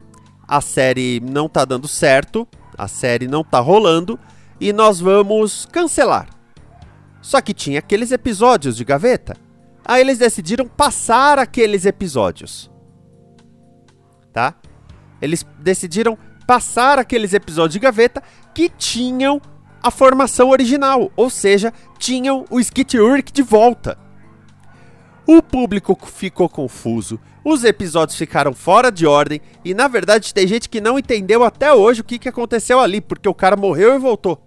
A 0.48 0.60
série 0.60 1.22
não 1.22 1.48
tá 1.48 1.64
dando 1.64 1.88
certo, 1.88 2.46
a 2.78 2.88
série 2.88 3.28
não 3.28 3.44
tá 3.44 3.60
rolando 3.60 4.20
e 4.60 4.74
nós 4.74 5.00
vamos 5.00 5.66
cancelar. 5.66 6.28
Só 7.22 7.40
que 7.40 7.54
tinha 7.54 7.80
aqueles 7.80 8.12
episódios 8.12 8.76
de 8.76 8.84
gaveta. 8.84 9.38
Aí 9.86 10.02
eles 10.02 10.18
decidiram 10.18 10.68
passar 10.68 11.40
aqueles 11.40 11.86
episódios. 11.86 12.70
Tá? 14.34 14.56
Eles 15.22 15.46
decidiram 15.60 16.18
passar 16.46 17.00
aqueles 17.00 17.34
episódios 17.34 17.74
de 17.74 17.80
gaveta 17.80 18.22
que 18.54 18.70
tinham 18.70 19.42
a 19.82 19.90
formação 19.90 20.50
original, 20.50 21.12
ou 21.16 21.30
seja, 21.30 21.74
tinham 21.98 22.46
o 22.50 22.60
Skit 22.60 22.98
Ulrich 22.98 23.32
de 23.32 23.42
volta. 23.42 23.98
O 25.26 25.42
público 25.42 25.98
ficou 26.06 26.50
confuso, 26.50 27.20
os 27.44 27.64
episódios 27.64 28.18
ficaram 28.18 28.54
fora 28.54 28.92
de 28.92 29.06
ordem 29.06 29.40
e 29.64 29.74
na 29.74 29.88
verdade 29.88 30.34
tem 30.34 30.48
gente 30.48 30.70
que 30.70 30.82
não 30.82 30.98
entendeu 30.98 31.44
até 31.44 31.74
hoje 31.74 32.02
o 32.02 32.04
que, 32.04 32.20
que 32.20 32.30
aconteceu 32.30 32.80
ali, 32.80 33.00
porque 33.00 33.30
o 33.30 33.34
cara 33.34 33.56
morreu 33.56 33.96
e 33.96 34.00
voltou. 34.00 34.42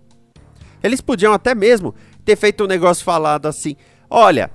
Eles 0.82 1.00
podiam 1.00 1.32
até 1.32 1.54
mesmo 1.54 1.94
ter 2.24 2.36
feito 2.36 2.64
um 2.64 2.66
negócio 2.66 3.04
falado 3.04 3.46
assim: 3.46 3.76
olha, 4.10 4.50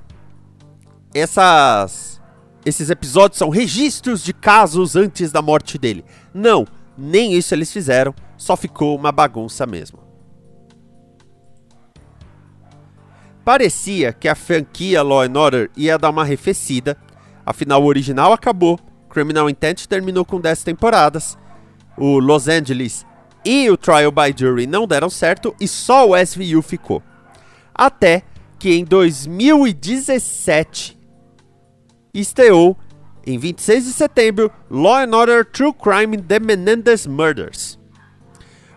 essas, 1.14 2.22
esses 2.66 2.90
episódios 2.90 3.40
são 3.40 3.50
registros 3.50 4.24
de 4.24 4.34
casos 4.34 4.96
antes 4.96 5.32
da 5.32 5.42
morte 5.42 5.78
dele. 5.78 6.06
Não, 6.34 6.68
nem 6.98 7.34
isso 7.34 7.54
eles 7.56 7.72
fizeram, 7.72 8.14
só 8.38 8.56
ficou 8.56 8.96
uma 8.96 9.12
bagunça 9.12 9.66
mesmo. 9.66 10.09
Parecia 13.50 14.14
que 14.14 14.28
a 14.28 14.36
franquia 14.36 15.02
Law 15.02 15.24
and 15.24 15.34
Order 15.36 15.72
ia 15.76 15.98
dar 15.98 16.12
uma 16.12 16.22
arrefecida, 16.22 16.96
afinal 17.44 17.82
o 17.82 17.88
original 17.88 18.32
acabou, 18.32 18.80
Criminal 19.10 19.50
Intent 19.50 19.88
terminou 19.88 20.24
com 20.24 20.40
10 20.40 20.64
temporadas, 20.64 21.36
o 21.98 22.20
Los 22.20 22.48
Angeles 22.48 23.04
e 23.44 23.68
o 23.68 23.76
Trial 23.76 24.12
by 24.12 24.36
Jury 24.38 24.68
não 24.68 24.86
deram 24.86 25.10
certo 25.10 25.56
e 25.60 25.68
só 25.68 26.08
o 26.08 26.16
SVU 26.16 26.62
ficou. 26.62 27.02
Até 27.74 28.22
que 28.60 28.76
em 28.76 28.86
2017 28.86 30.96
estreou 32.14 32.78
em 33.26 33.40
26 33.40 33.86
de 33.86 33.94
setembro 33.94 34.52
Law 34.70 34.98
and 34.98 35.18
Order 35.18 35.44
True 35.44 35.74
Crime 35.74 36.22
The 36.22 36.40
Menendez 36.40 37.08
Murders. 37.08 37.80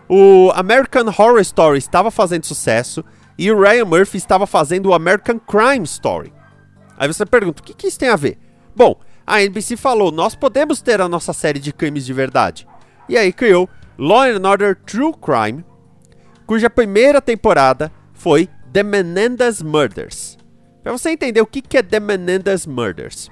O 0.09 0.51
American 0.55 1.09
Horror 1.09 1.41
Story 1.41 1.77
estava 1.77 2.09
fazendo 2.09 2.47
sucesso 2.47 3.05
e 3.37 3.51
o 3.51 3.59
Ryan 3.59 3.85
Murphy 3.85 4.17
estava 4.17 4.45
fazendo 4.45 4.87
o 4.87 4.93
American 4.93 5.39
Crime 5.39 5.83
Story. 5.83 6.33
Aí 6.97 7.07
você 7.07 7.25
pergunta, 7.25 7.61
o 7.61 7.65
que, 7.65 7.73
que 7.73 7.87
isso 7.87 7.99
tem 7.99 8.09
a 8.09 8.15
ver? 8.15 8.37
Bom, 8.75 8.99
a 9.25 9.41
NBC 9.41 9.77
falou, 9.77 10.11
nós 10.11 10.35
podemos 10.35 10.81
ter 10.81 11.01
a 11.01 11.09
nossa 11.09 11.33
série 11.33 11.59
de 11.59 11.73
crimes 11.73 12.05
de 12.05 12.13
verdade. 12.13 12.67
E 13.07 13.17
aí 13.17 13.33
criou 13.33 13.69
Law 13.97 14.23
and 14.23 14.47
Order 14.47 14.75
True 14.85 15.13
Crime, 15.13 15.63
cuja 16.45 16.69
primeira 16.69 17.21
temporada 17.21 17.91
foi 18.13 18.49
The 18.71 18.83
Menendez 18.83 19.61
Murders. 19.61 20.37
Para 20.81 20.91
você 20.91 21.11
entender 21.11 21.41
o 21.41 21.47
que, 21.47 21.61
que 21.61 21.77
é 21.77 21.83
The 21.83 21.99
Menendez 21.99 22.65
Murders. 22.65 23.29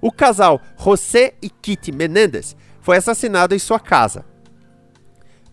O 0.00 0.10
casal 0.10 0.60
José 0.76 1.34
e 1.40 1.48
Kitty 1.48 1.92
Menendez 1.92 2.56
foi 2.80 2.96
assassinado 2.96 3.54
em 3.54 3.58
sua 3.58 3.78
casa. 3.78 4.24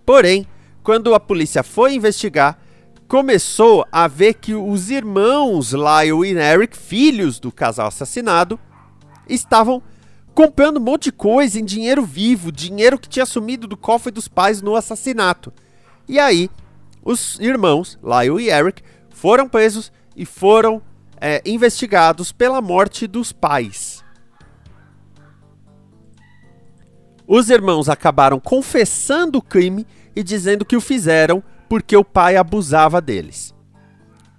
Porém, 0.05 0.47
quando 0.81 1.13
a 1.13 1.19
polícia 1.19 1.61
foi 1.61 1.93
investigar, 1.93 2.57
começou 3.09 3.87
a 3.91 4.07
ver 4.07 4.35
que 4.35 4.53
os 4.53 4.91
irmãos 4.91 5.73
Lyle 5.73 6.31
e 6.31 6.37
Eric, 6.37 6.77
filhos 6.77 7.39
do 7.39 7.51
casal 7.51 7.87
assassinado, 7.87 8.59
estavam 9.27 9.81
comprando 10.35 10.77
um 10.77 10.83
monte 10.83 11.05
de 11.05 11.11
coisa 11.11 11.59
em 11.59 11.65
dinheiro 11.65 12.05
vivo, 12.05 12.51
dinheiro 12.51 12.99
que 12.99 13.09
tinha 13.09 13.25
sumido 13.25 13.67
do 13.67 13.75
cofre 13.75 14.11
dos 14.11 14.27
pais 14.27 14.61
no 14.61 14.75
assassinato. 14.75 15.51
E 16.07 16.19
aí, 16.19 16.51
os 17.03 17.39
irmãos 17.39 17.97
Lyle 18.03 18.43
e 18.43 18.51
Eric 18.51 18.83
foram 19.09 19.49
presos 19.49 19.91
e 20.15 20.23
foram 20.23 20.79
é, 21.19 21.41
investigados 21.43 22.31
pela 22.31 22.61
morte 22.61 23.07
dos 23.07 23.31
pais. 23.31 24.03
Os 27.27 27.49
irmãos 27.49 27.89
acabaram 27.89 28.39
confessando 28.39 29.39
o 29.39 29.41
crime 29.41 29.85
e 30.15 30.21
dizendo 30.21 30.63
que 30.63 30.75
o 30.75 30.81
fizeram 30.81 31.43
porque 31.69 31.95
o 31.95 32.03
pai 32.03 32.35
abusava 32.35 32.99
deles. 32.99 33.53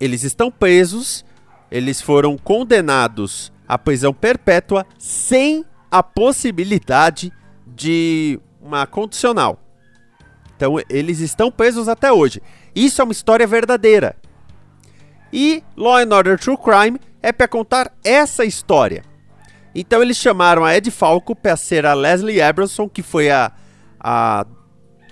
Eles 0.00 0.24
estão 0.24 0.50
presos, 0.50 1.24
eles 1.70 2.02
foram 2.02 2.36
condenados 2.36 3.52
à 3.68 3.78
prisão 3.78 4.12
perpétua 4.12 4.84
sem 4.98 5.64
a 5.90 6.02
possibilidade 6.02 7.32
de 7.66 8.40
uma 8.60 8.86
condicional. 8.86 9.58
Então 10.56 10.74
eles 10.88 11.20
estão 11.20 11.50
presos 11.50 11.88
até 11.88 12.12
hoje. 12.12 12.42
Isso 12.74 13.00
é 13.00 13.04
uma 13.04 13.12
história 13.12 13.46
verdadeira. 13.46 14.16
E 15.32 15.62
Law 15.76 15.98
and 15.98 16.14
Order 16.14 16.38
True 16.38 16.56
Crime 16.56 17.00
é 17.22 17.32
para 17.32 17.46
contar 17.46 17.92
essa 18.04 18.44
história. 18.44 19.04
Então 19.74 20.02
eles 20.02 20.16
chamaram 20.16 20.64
a 20.64 20.76
Ed 20.76 20.90
Falco 20.90 21.36
para 21.36 21.56
ser 21.56 21.86
a 21.86 21.94
Leslie 21.94 22.42
Abramson, 22.42 22.88
que 22.88 23.02
foi 23.02 23.30
a, 23.30 23.52
a 23.98 24.44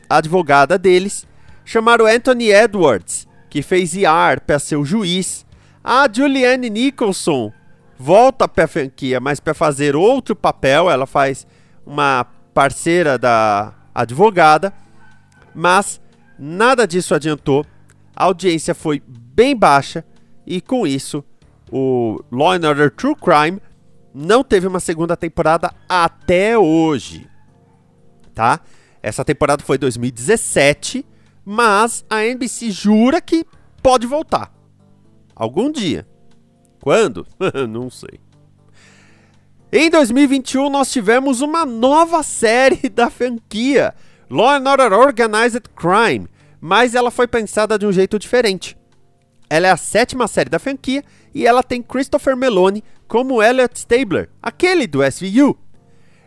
advogada 0.08 0.76
deles. 0.76 1.27
Chamaram 1.70 2.06
Anthony 2.06 2.50
Edwards, 2.50 3.28
que 3.50 3.60
fez 3.60 3.94
ER 3.94 4.40
para 4.46 4.58
ser 4.58 4.76
o 4.76 4.86
juiz. 4.86 5.44
A 5.84 6.08
Julianne 6.10 6.70
Nicholson 6.70 7.52
volta 7.98 8.48
para 8.48 8.64
a 8.64 8.66
franquia, 8.66 9.20
mas 9.20 9.38
para 9.38 9.52
fazer 9.52 9.94
outro 9.94 10.34
papel. 10.34 10.90
Ela 10.90 11.04
faz 11.06 11.46
uma 11.84 12.24
parceira 12.54 13.18
da 13.18 13.74
advogada. 13.94 14.72
Mas 15.54 16.00
nada 16.38 16.86
disso 16.86 17.14
adiantou. 17.14 17.66
A 18.16 18.24
audiência 18.24 18.74
foi 18.74 19.02
bem 19.06 19.54
baixa 19.54 20.02
e 20.46 20.62
com 20.62 20.86
isso 20.86 21.22
o 21.70 22.24
Law 22.32 22.52
and 22.52 22.66
Order 22.66 22.90
True 22.90 23.14
Crime 23.14 23.60
não 24.14 24.42
teve 24.42 24.66
uma 24.66 24.80
segunda 24.80 25.18
temporada 25.18 25.70
até 25.86 26.56
hoje, 26.56 27.28
tá? 28.34 28.58
Essa 29.02 29.22
temporada 29.22 29.62
foi 29.62 29.76
2017, 29.76 31.04
mas 31.50 32.04
a 32.10 32.26
NBC 32.26 32.70
jura 32.70 33.22
que 33.22 33.42
pode 33.82 34.06
voltar 34.06 34.52
algum 35.34 35.72
dia. 35.72 36.06
Quando? 36.78 37.26
não 37.70 37.88
sei. 37.88 38.20
Em 39.72 39.88
2021 39.88 40.68
nós 40.68 40.92
tivemos 40.92 41.40
uma 41.40 41.64
nova 41.64 42.22
série 42.22 42.88
da 42.92 43.08
franquia, 43.08 43.94
Law 44.28 44.50
and 44.50 44.70
Order 44.70 44.92
Organized 44.92 45.62
Crime, 45.74 46.28
mas 46.60 46.94
ela 46.94 47.10
foi 47.10 47.26
pensada 47.26 47.78
de 47.78 47.86
um 47.86 47.92
jeito 47.92 48.18
diferente. 48.18 48.76
Ela 49.48 49.68
é 49.68 49.70
a 49.70 49.76
sétima 49.78 50.28
série 50.28 50.50
da 50.50 50.58
franquia 50.58 51.02
e 51.34 51.46
ela 51.46 51.62
tem 51.62 51.80
Christopher 51.80 52.36
Meloni 52.36 52.84
como 53.06 53.42
Elliot 53.42 53.74
Stabler, 53.74 54.28
aquele 54.42 54.86
do 54.86 55.02
SVU. 55.02 55.56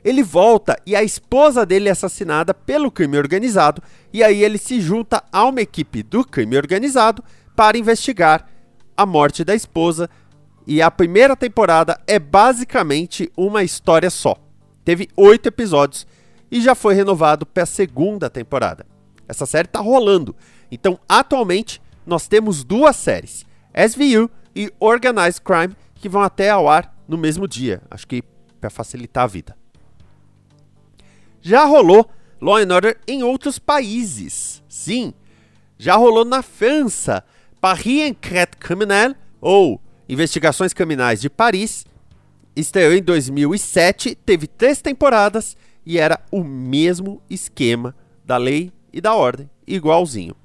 Ele 0.04 0.24
volta 0.24 0.76
e 0.86 0.96
a 0.96 1.04
esposa 1.04 1.66
dele 1.66 1.90
é 1.90 1.92
assassinada 1.92 2.54
pelo 2.54 2.92
crime 2.92 3.18
organizado, 3.18 3.82
e 4.12 4.24
aí 4.24 4.44
ele 4.44 4.58
se 4.58 4.82
junta 4.82 5.24
a 5.32 5.46
uma 5.46 5.62
equipe 5.62 6.02
do 6.02 6.26
crime 6.26 6.58
organizado 6.58 7.24
para 7.56 7.78
investigar 7.78 8.48
a 8.98 9.06
morte 9.06 9.44
da 9.44 9.54
esposa. 9.54 10.10
E 10.66 10.82
a 10.82 10.90
primeira 10.90 11.36
temporada 11.36 12.00
é 12.08 12.18
basicamente 12.18 13.32
uma 13.38 13.64
história 13.64 14.10
só. 14.10 14.36
Teve 14.84 15.08
oito 15.16 15.48
episódios 15.48 16.08
e 16.52 16.62
já 16.62 16.76
foi 16.76 16.94
renovado 16.94 17.46
para 17.46 17.64
a 17.64 17.68
segunda 17.68 18.30
temporada. 18.30 18.86
Essa 19.28 19.46
série 19.46 19.68
está 19.68 19.80
rolando. 19.80 20.36
Então, 20.72 21.00
atualmente, 21.08 21.82
nós 22.06 22.28
temos 22.28 22.64
duas 22.64 22.96
séries, 22.96 23.46
SVU 23.74 24.30
e 24.56 24.72
Organized 24.80 25.42
Crime, 25.42 25.76
que 25.96 26.10
vão 26.10 26.22
até 26.22 26.50
ao 26.50 26.68
ar 26.68 26.94
no 27.08 27.18
mesmo 27.18 27.48
dia. 27.48 27.82
Acho 27.90 28.08
que 28.08 28.24
para 28.60 28.70
facilitar 28.70 29.24
a 29.24 29.28
vida. 29.28 29.61
Já 31.42 31.66
rolou 31.66 32.10
Law 32.42 32.58
and 32.58 32.74
Order 32.74 32.98
em 33.08 33.24
outros 33.24 33.60
países. 33.60 34.64
Sim, 34.68 35.14
já 35.78 35.96
rolou 35.96 36.24
na 36.24 36.42
França, 36.42 37.24
Paris 37.60 38.10
Enquête 38.10 38.58
Criminelle, 38.58 39.16
ou 39.40 39.82
Investigações 40.08 40.74
Criminais 40.74 41.22
de 41.22 41.30
Paris. 41.30 41.86
Estreou 42.56 42.94
em 42.94 43.02
2007, 43.02 44.16
teve 44.16 44.46
três 44.46 44.82
temporadas 44.82 45.56
e 45.86 45.98
era 45.98 46.20
o 46.32 46.44
mesmo 46.44 47.22
esquema 47.30 47.96
da 48.26 48.38
lei 48.38 48.72
e 48.92 49.00
da 49.00 49.16
ordem, 49.16 49.50
igualzinho. 49.66 50.36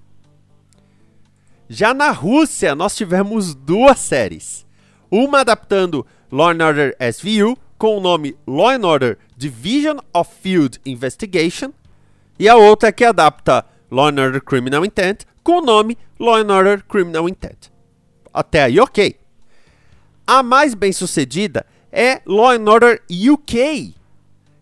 Já 1.69 1.93
na 1.93 2.11
Rússia, 2.11 2.75
nós 2.75 2.95
tivemos 2.95 3.55
duas 3.55 3.99
séries. 3.99 4.65
Uma 5.11 5.41
adaptando 5.41 6.07
Law 6.31 6.51
and 6.51 6.65
Order 6.65 6.97
SVU 7.13 7.59
com 7.79 7.97
o 7.97 8.01
nome 8.01 8.37
Law 8.47 8.71
and 8.71 8.87
Order 8.87 9.19
Division 9.37 9.99
of 10.13 10.31
Field 10.41 10.81
Investigation 10.85 11.73
e 12.39 12.49
a 12.49 12.57
outra 12.57 12.93
que 12.93 13.05
adapta 13.05 13.65
Law 13.91 14.09
and 14.09 14.21
Order 14.21 14.43
Criminal 14.43 14.85
Intent 14.85 15.25
com 15.43 15.59
o 15.59 15.63
nome 15.63 15.97
Law 16.19 16.37
and 16.37 16.53
Order 16.53 16.85
Criminal 16.85 17.29
Intent. 17.29 17.71
Até 18.33 18.65
aí, 18.65 18.81
ok. 18.81 19.17
A 20.27 20.43
mais 20.43 20.75
bem 20.75 20.93
sucedida 20.93 21.65
é 21.93 22.21
Law 22.27 22.51
and 22.51 22.69
Order 22.69 23.03
UK, 23.11 23.95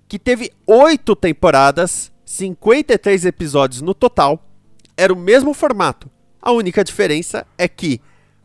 que 0.07 0.19
teve 0.19 0.53
oito 0.67 1.17
temporadas, 1.17 2.13
53 2.25 3.25
episódios 3.25 3.81
no 3.81 3.95
total. 3.95 4.45
Era 4.97 5.13
o 5.13 5.17
mesmo 5.17 5.53
formato, 5.55 6.11
a 6.45 6.53
única 6.53 6.85
diferença 6.85 7.47
é 7.57 7.67
que, 7.67 8.03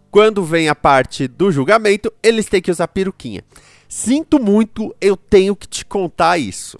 quando 0.10 0.42
vem 0.42 0.70
a 0.70 0.74
parte 0.74 1.28
do 1.28 1.52
julgamento, 1.52 2.10
eles 2.24 2.46
têm 2.46 2.62
que 2.62 2.72
usar 2.72 2.88
peruquinha. 2.88 3.44
Sinto 3.92 4.40
muito, 4.40 4.96
eu 5.02 5.18
tenho 5.18 5.56
que 5.56 5.68
te 5.68 5.84
contar 5.84 6.38
isso. 6.38 6.78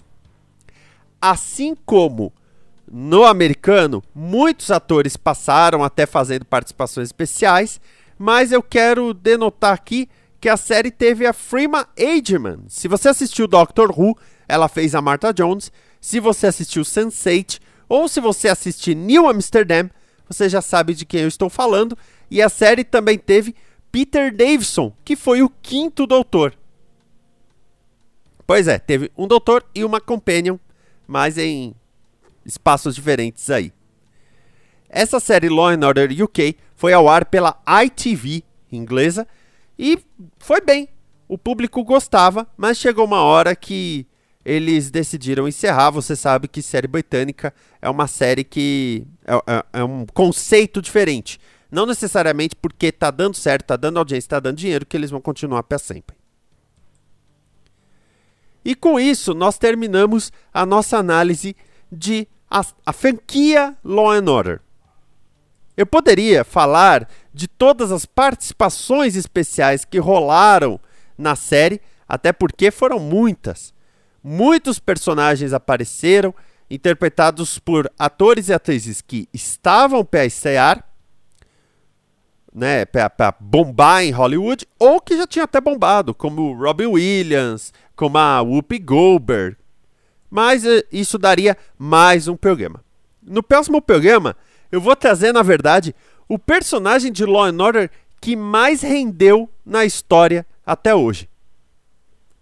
Assim 1.20 1.74
como 1.84 2.32
no 2.88 3.24
americano, 3.24 4.00
muitos 4.14 4.70
atores 4.70 5.16
passaram 5.16 5.82
até 5.82 6.06
fazendo 6.06 6.44
participações 6.44 7.08
especiais, 7.08 7.80
mas 8.16 8.52
eu 8.52 8.62
quero 8.62 9.12
denotar 9.12 9.74
aqui 9.74 10.08
que 10.40 10.48
a 10.48 10.56
série 10.56 10.92
teve 10.92 11.26
a 11.26 11.32
Freema 11.32 11.88
Agyeman. 11.98 12.60
Se 12.68 12.86
você 12.86 13.08
assistiu 13.08 13.48
Doctor 13.48 13.90
Who, 13.90 14.16
ela 14.48 14.68
fez 14.68 14.94
a 14.94 15.02
Martha 15.02 15.32
Jones. 15.32 15.72
Se 16.00 16.20
você 16.20 16.46
assistiu 16.46 16.84
Sense8 16.84 17.58
ou 17.88 18.06
se 18.06 18.20
você 18.20 18.48
assistir 18.48 18.94
New 18.94 19.28
Amsterdam, 19.28 19.90
você 20.28 20.48
já 20.48 20.62
sabe 20.62 20.94
de 20.94 21.04
quem 21.04 21.22
eu 21.22 21.28
estou 21.28 21.50
falando. 21.50 21.98
E 22.30 22.40
a 22.40 22.48
série 22.48 22.84
também 22.84 23.18
teve 23.18 23.52
Peter 23.90 24.32
Davison, 24.32 24.92
que 25.04 25.16
foi 25.16 25.42
o 25.42 25.50
quinto 25.60 26.06
doutor. 26.06 26.54
Pois 28.50 28.66
é, 28.66 28.80
teve 28.80 29.12
um 29.16 29.28
doutor 29.28 29.64
e 29.72 29.84
uma 29.84 30.00
companion, 30.00 30.56
mas 31.06 31.38
em 31.38 31.72
espaços 32.44 32.96
diferentes 32.96 33.48
aí. 33.48 33.72
Essa 34.88 35.20
série 35.20 35.48
Law 35.48 35.68
and 35.68 35.86
Order 35.86 36.10
UK 36.20 36.56
foi 36.74 36.92
ao 36.92 37.08
ar 37.08 37.26
pela 37.26 37.62
ITV 37.84 38.42
inglesa 38.72 39.24
e 39.78 40.00
foi 40.40 40.60
bem. 40.60 40.88
O 41.28 41.38
público 41.38 41.84
gostava, 41.84 42.44
mas 42.56 42.76
chegou 42.76 43.04
uma 43.04 43.22
hora 43.22 43.54
que 43.54 44.04
eles 44.44 44.90
decidiram 44.90 45.46
encerrar. 45.46 45.92
Você 45.92 46.16
sabe 46.16 46.48
que 46.48 46.60
série 46.60 46.88
britânica 46.88 47.54
é 47.80 47.88
uma 47.88 48.08
série 48.08 48.42
que 48.42 49.06
é, 49.24 49.34
é, 49.46 49.64
é 49.74 49.84
um 49.84 50.04
conceito 50.06 50.82
diferente. 50.82 51.38
Não 51.70 51.86
necessariamente 51.86 52.56
porque 52.56 52.90
tá 52.90 53.12
dando 53.12 53.36
certo, 53.36 53.66
tá 53.66 53.76
dando 53.76 54.00
audiência, 54.00 54.28
tá 54.28 54.40
dando 54.40 54.56
dinheiro, 54.56 54.84
que 54.84 54.96
eles 54.96 55.12
vão 55.12 55.20
continuar 55.20 55.62
para 55.62 55.78
sempre. 55.78 56.19
E 58.64 58.74
com 58.74 59.00
isso, 59.00 59.34
nós 59.34 59.58
terminamos 59.58 60.32
a 60.52 60.66
nossa 60.66 60.98
análise 60.98 61.56
de 61.90 62.28
a, 62.50 62.64
a 62.84 62.92
franquia 62.92 63.76
Law 63.84 64.10
and 64.10 64.30
Order. 64.30 64.60
Eu 65.76 65.86
poderia 65.86 66.44
falar 66.44 67.08
de 67.32 67.48
todas 67.48 67.90
as 67.90 68.04
participações 68.04 69.16
especiais 69.16 69.84
que 69.84 69.98
rolaram 69.98 70.78
na 71.16 71.36
série, 71.36 71.80
até 72.08 72.32
porque 72.32 72.70
foram 72.70 72.98
muitas. 72.98 73.72
Muitos 74.22 74.78
personagens 74.78 75.52
apareceram, 75.52 76.34
interpretados 76.68 77.58
por 77.58 77.90
atores 77.98 78.48
e 78.48 78.52
atrizes 78.52 79.00
que 79.00 79.28
estavam 79.32 80.04
para 80.04 80.26
estrear, 80.26 80.84
né, 82.52 82.84
para 82.84 83.34
bombar 83.38 84.02
em 84.02 84.10
Hollywood, 84.10 84.66
ou 84.78 85.00
que 85.00 85.16
já 85.16 85.26
tinham 85.26 85.44
até 85.44 85.60
bombado, 85.60 86.14
como 86.14 86.52
Robin 86.52 86.86
Williams, 86.86 87.72
como 87.94 88.18
a 88.18 88.40
Whoopi 88.40 88.78
Goldberg. 88.78 89.56
Mas 90.30 90.64
eh, 90.64 90.84
isso 90.92 91.18
daria 91.18 91.56
mais 91.78 92.28
um 92.28 92.36
programa. 92.36 92.84
No 93.22 93.42
próximo 93.42 93.80
programa, 93.80 94.36
eu 94.70 94.80
vou 94.80 94.94
trazer, 94.96 95.32
na 95.32 95.42
verdade, 95.42 95.94
o 96.28 96.38
personagem 96.38 97.10
de 97.10 97.24
Law 97.24 97.44
and 97.44 97.62
Order 97.62 97.90
que 98.20 98.36
mais 98.36 98.82
rendeu 98.82 99.48
na 99.64 99.84
história 99.84 100.46
até 100.64 100.94
hoje. 100.94 101.28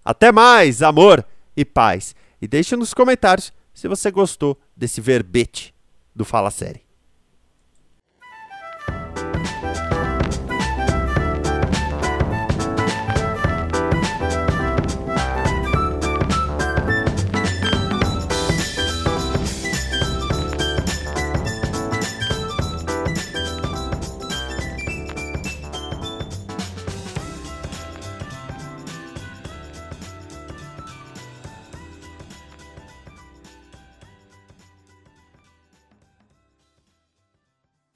Até 0.05 0.33
mais, 0.33 0.83
amor 0.83 1.25
e 1.57 1.65
paz. 1.65 2.15
E 2.41 2.49
deixe 2.49 2.77
nos 2.77 2.93
comentários 2.93 3.53
se 3.73 3.89
você 3.89 4.11
gostou 4.11 4.59
desse 4.77 5.01
verbete 5.01 5.75
do 6.15 6.25
Fala 6.25 6.51
Série. 6.51 6.88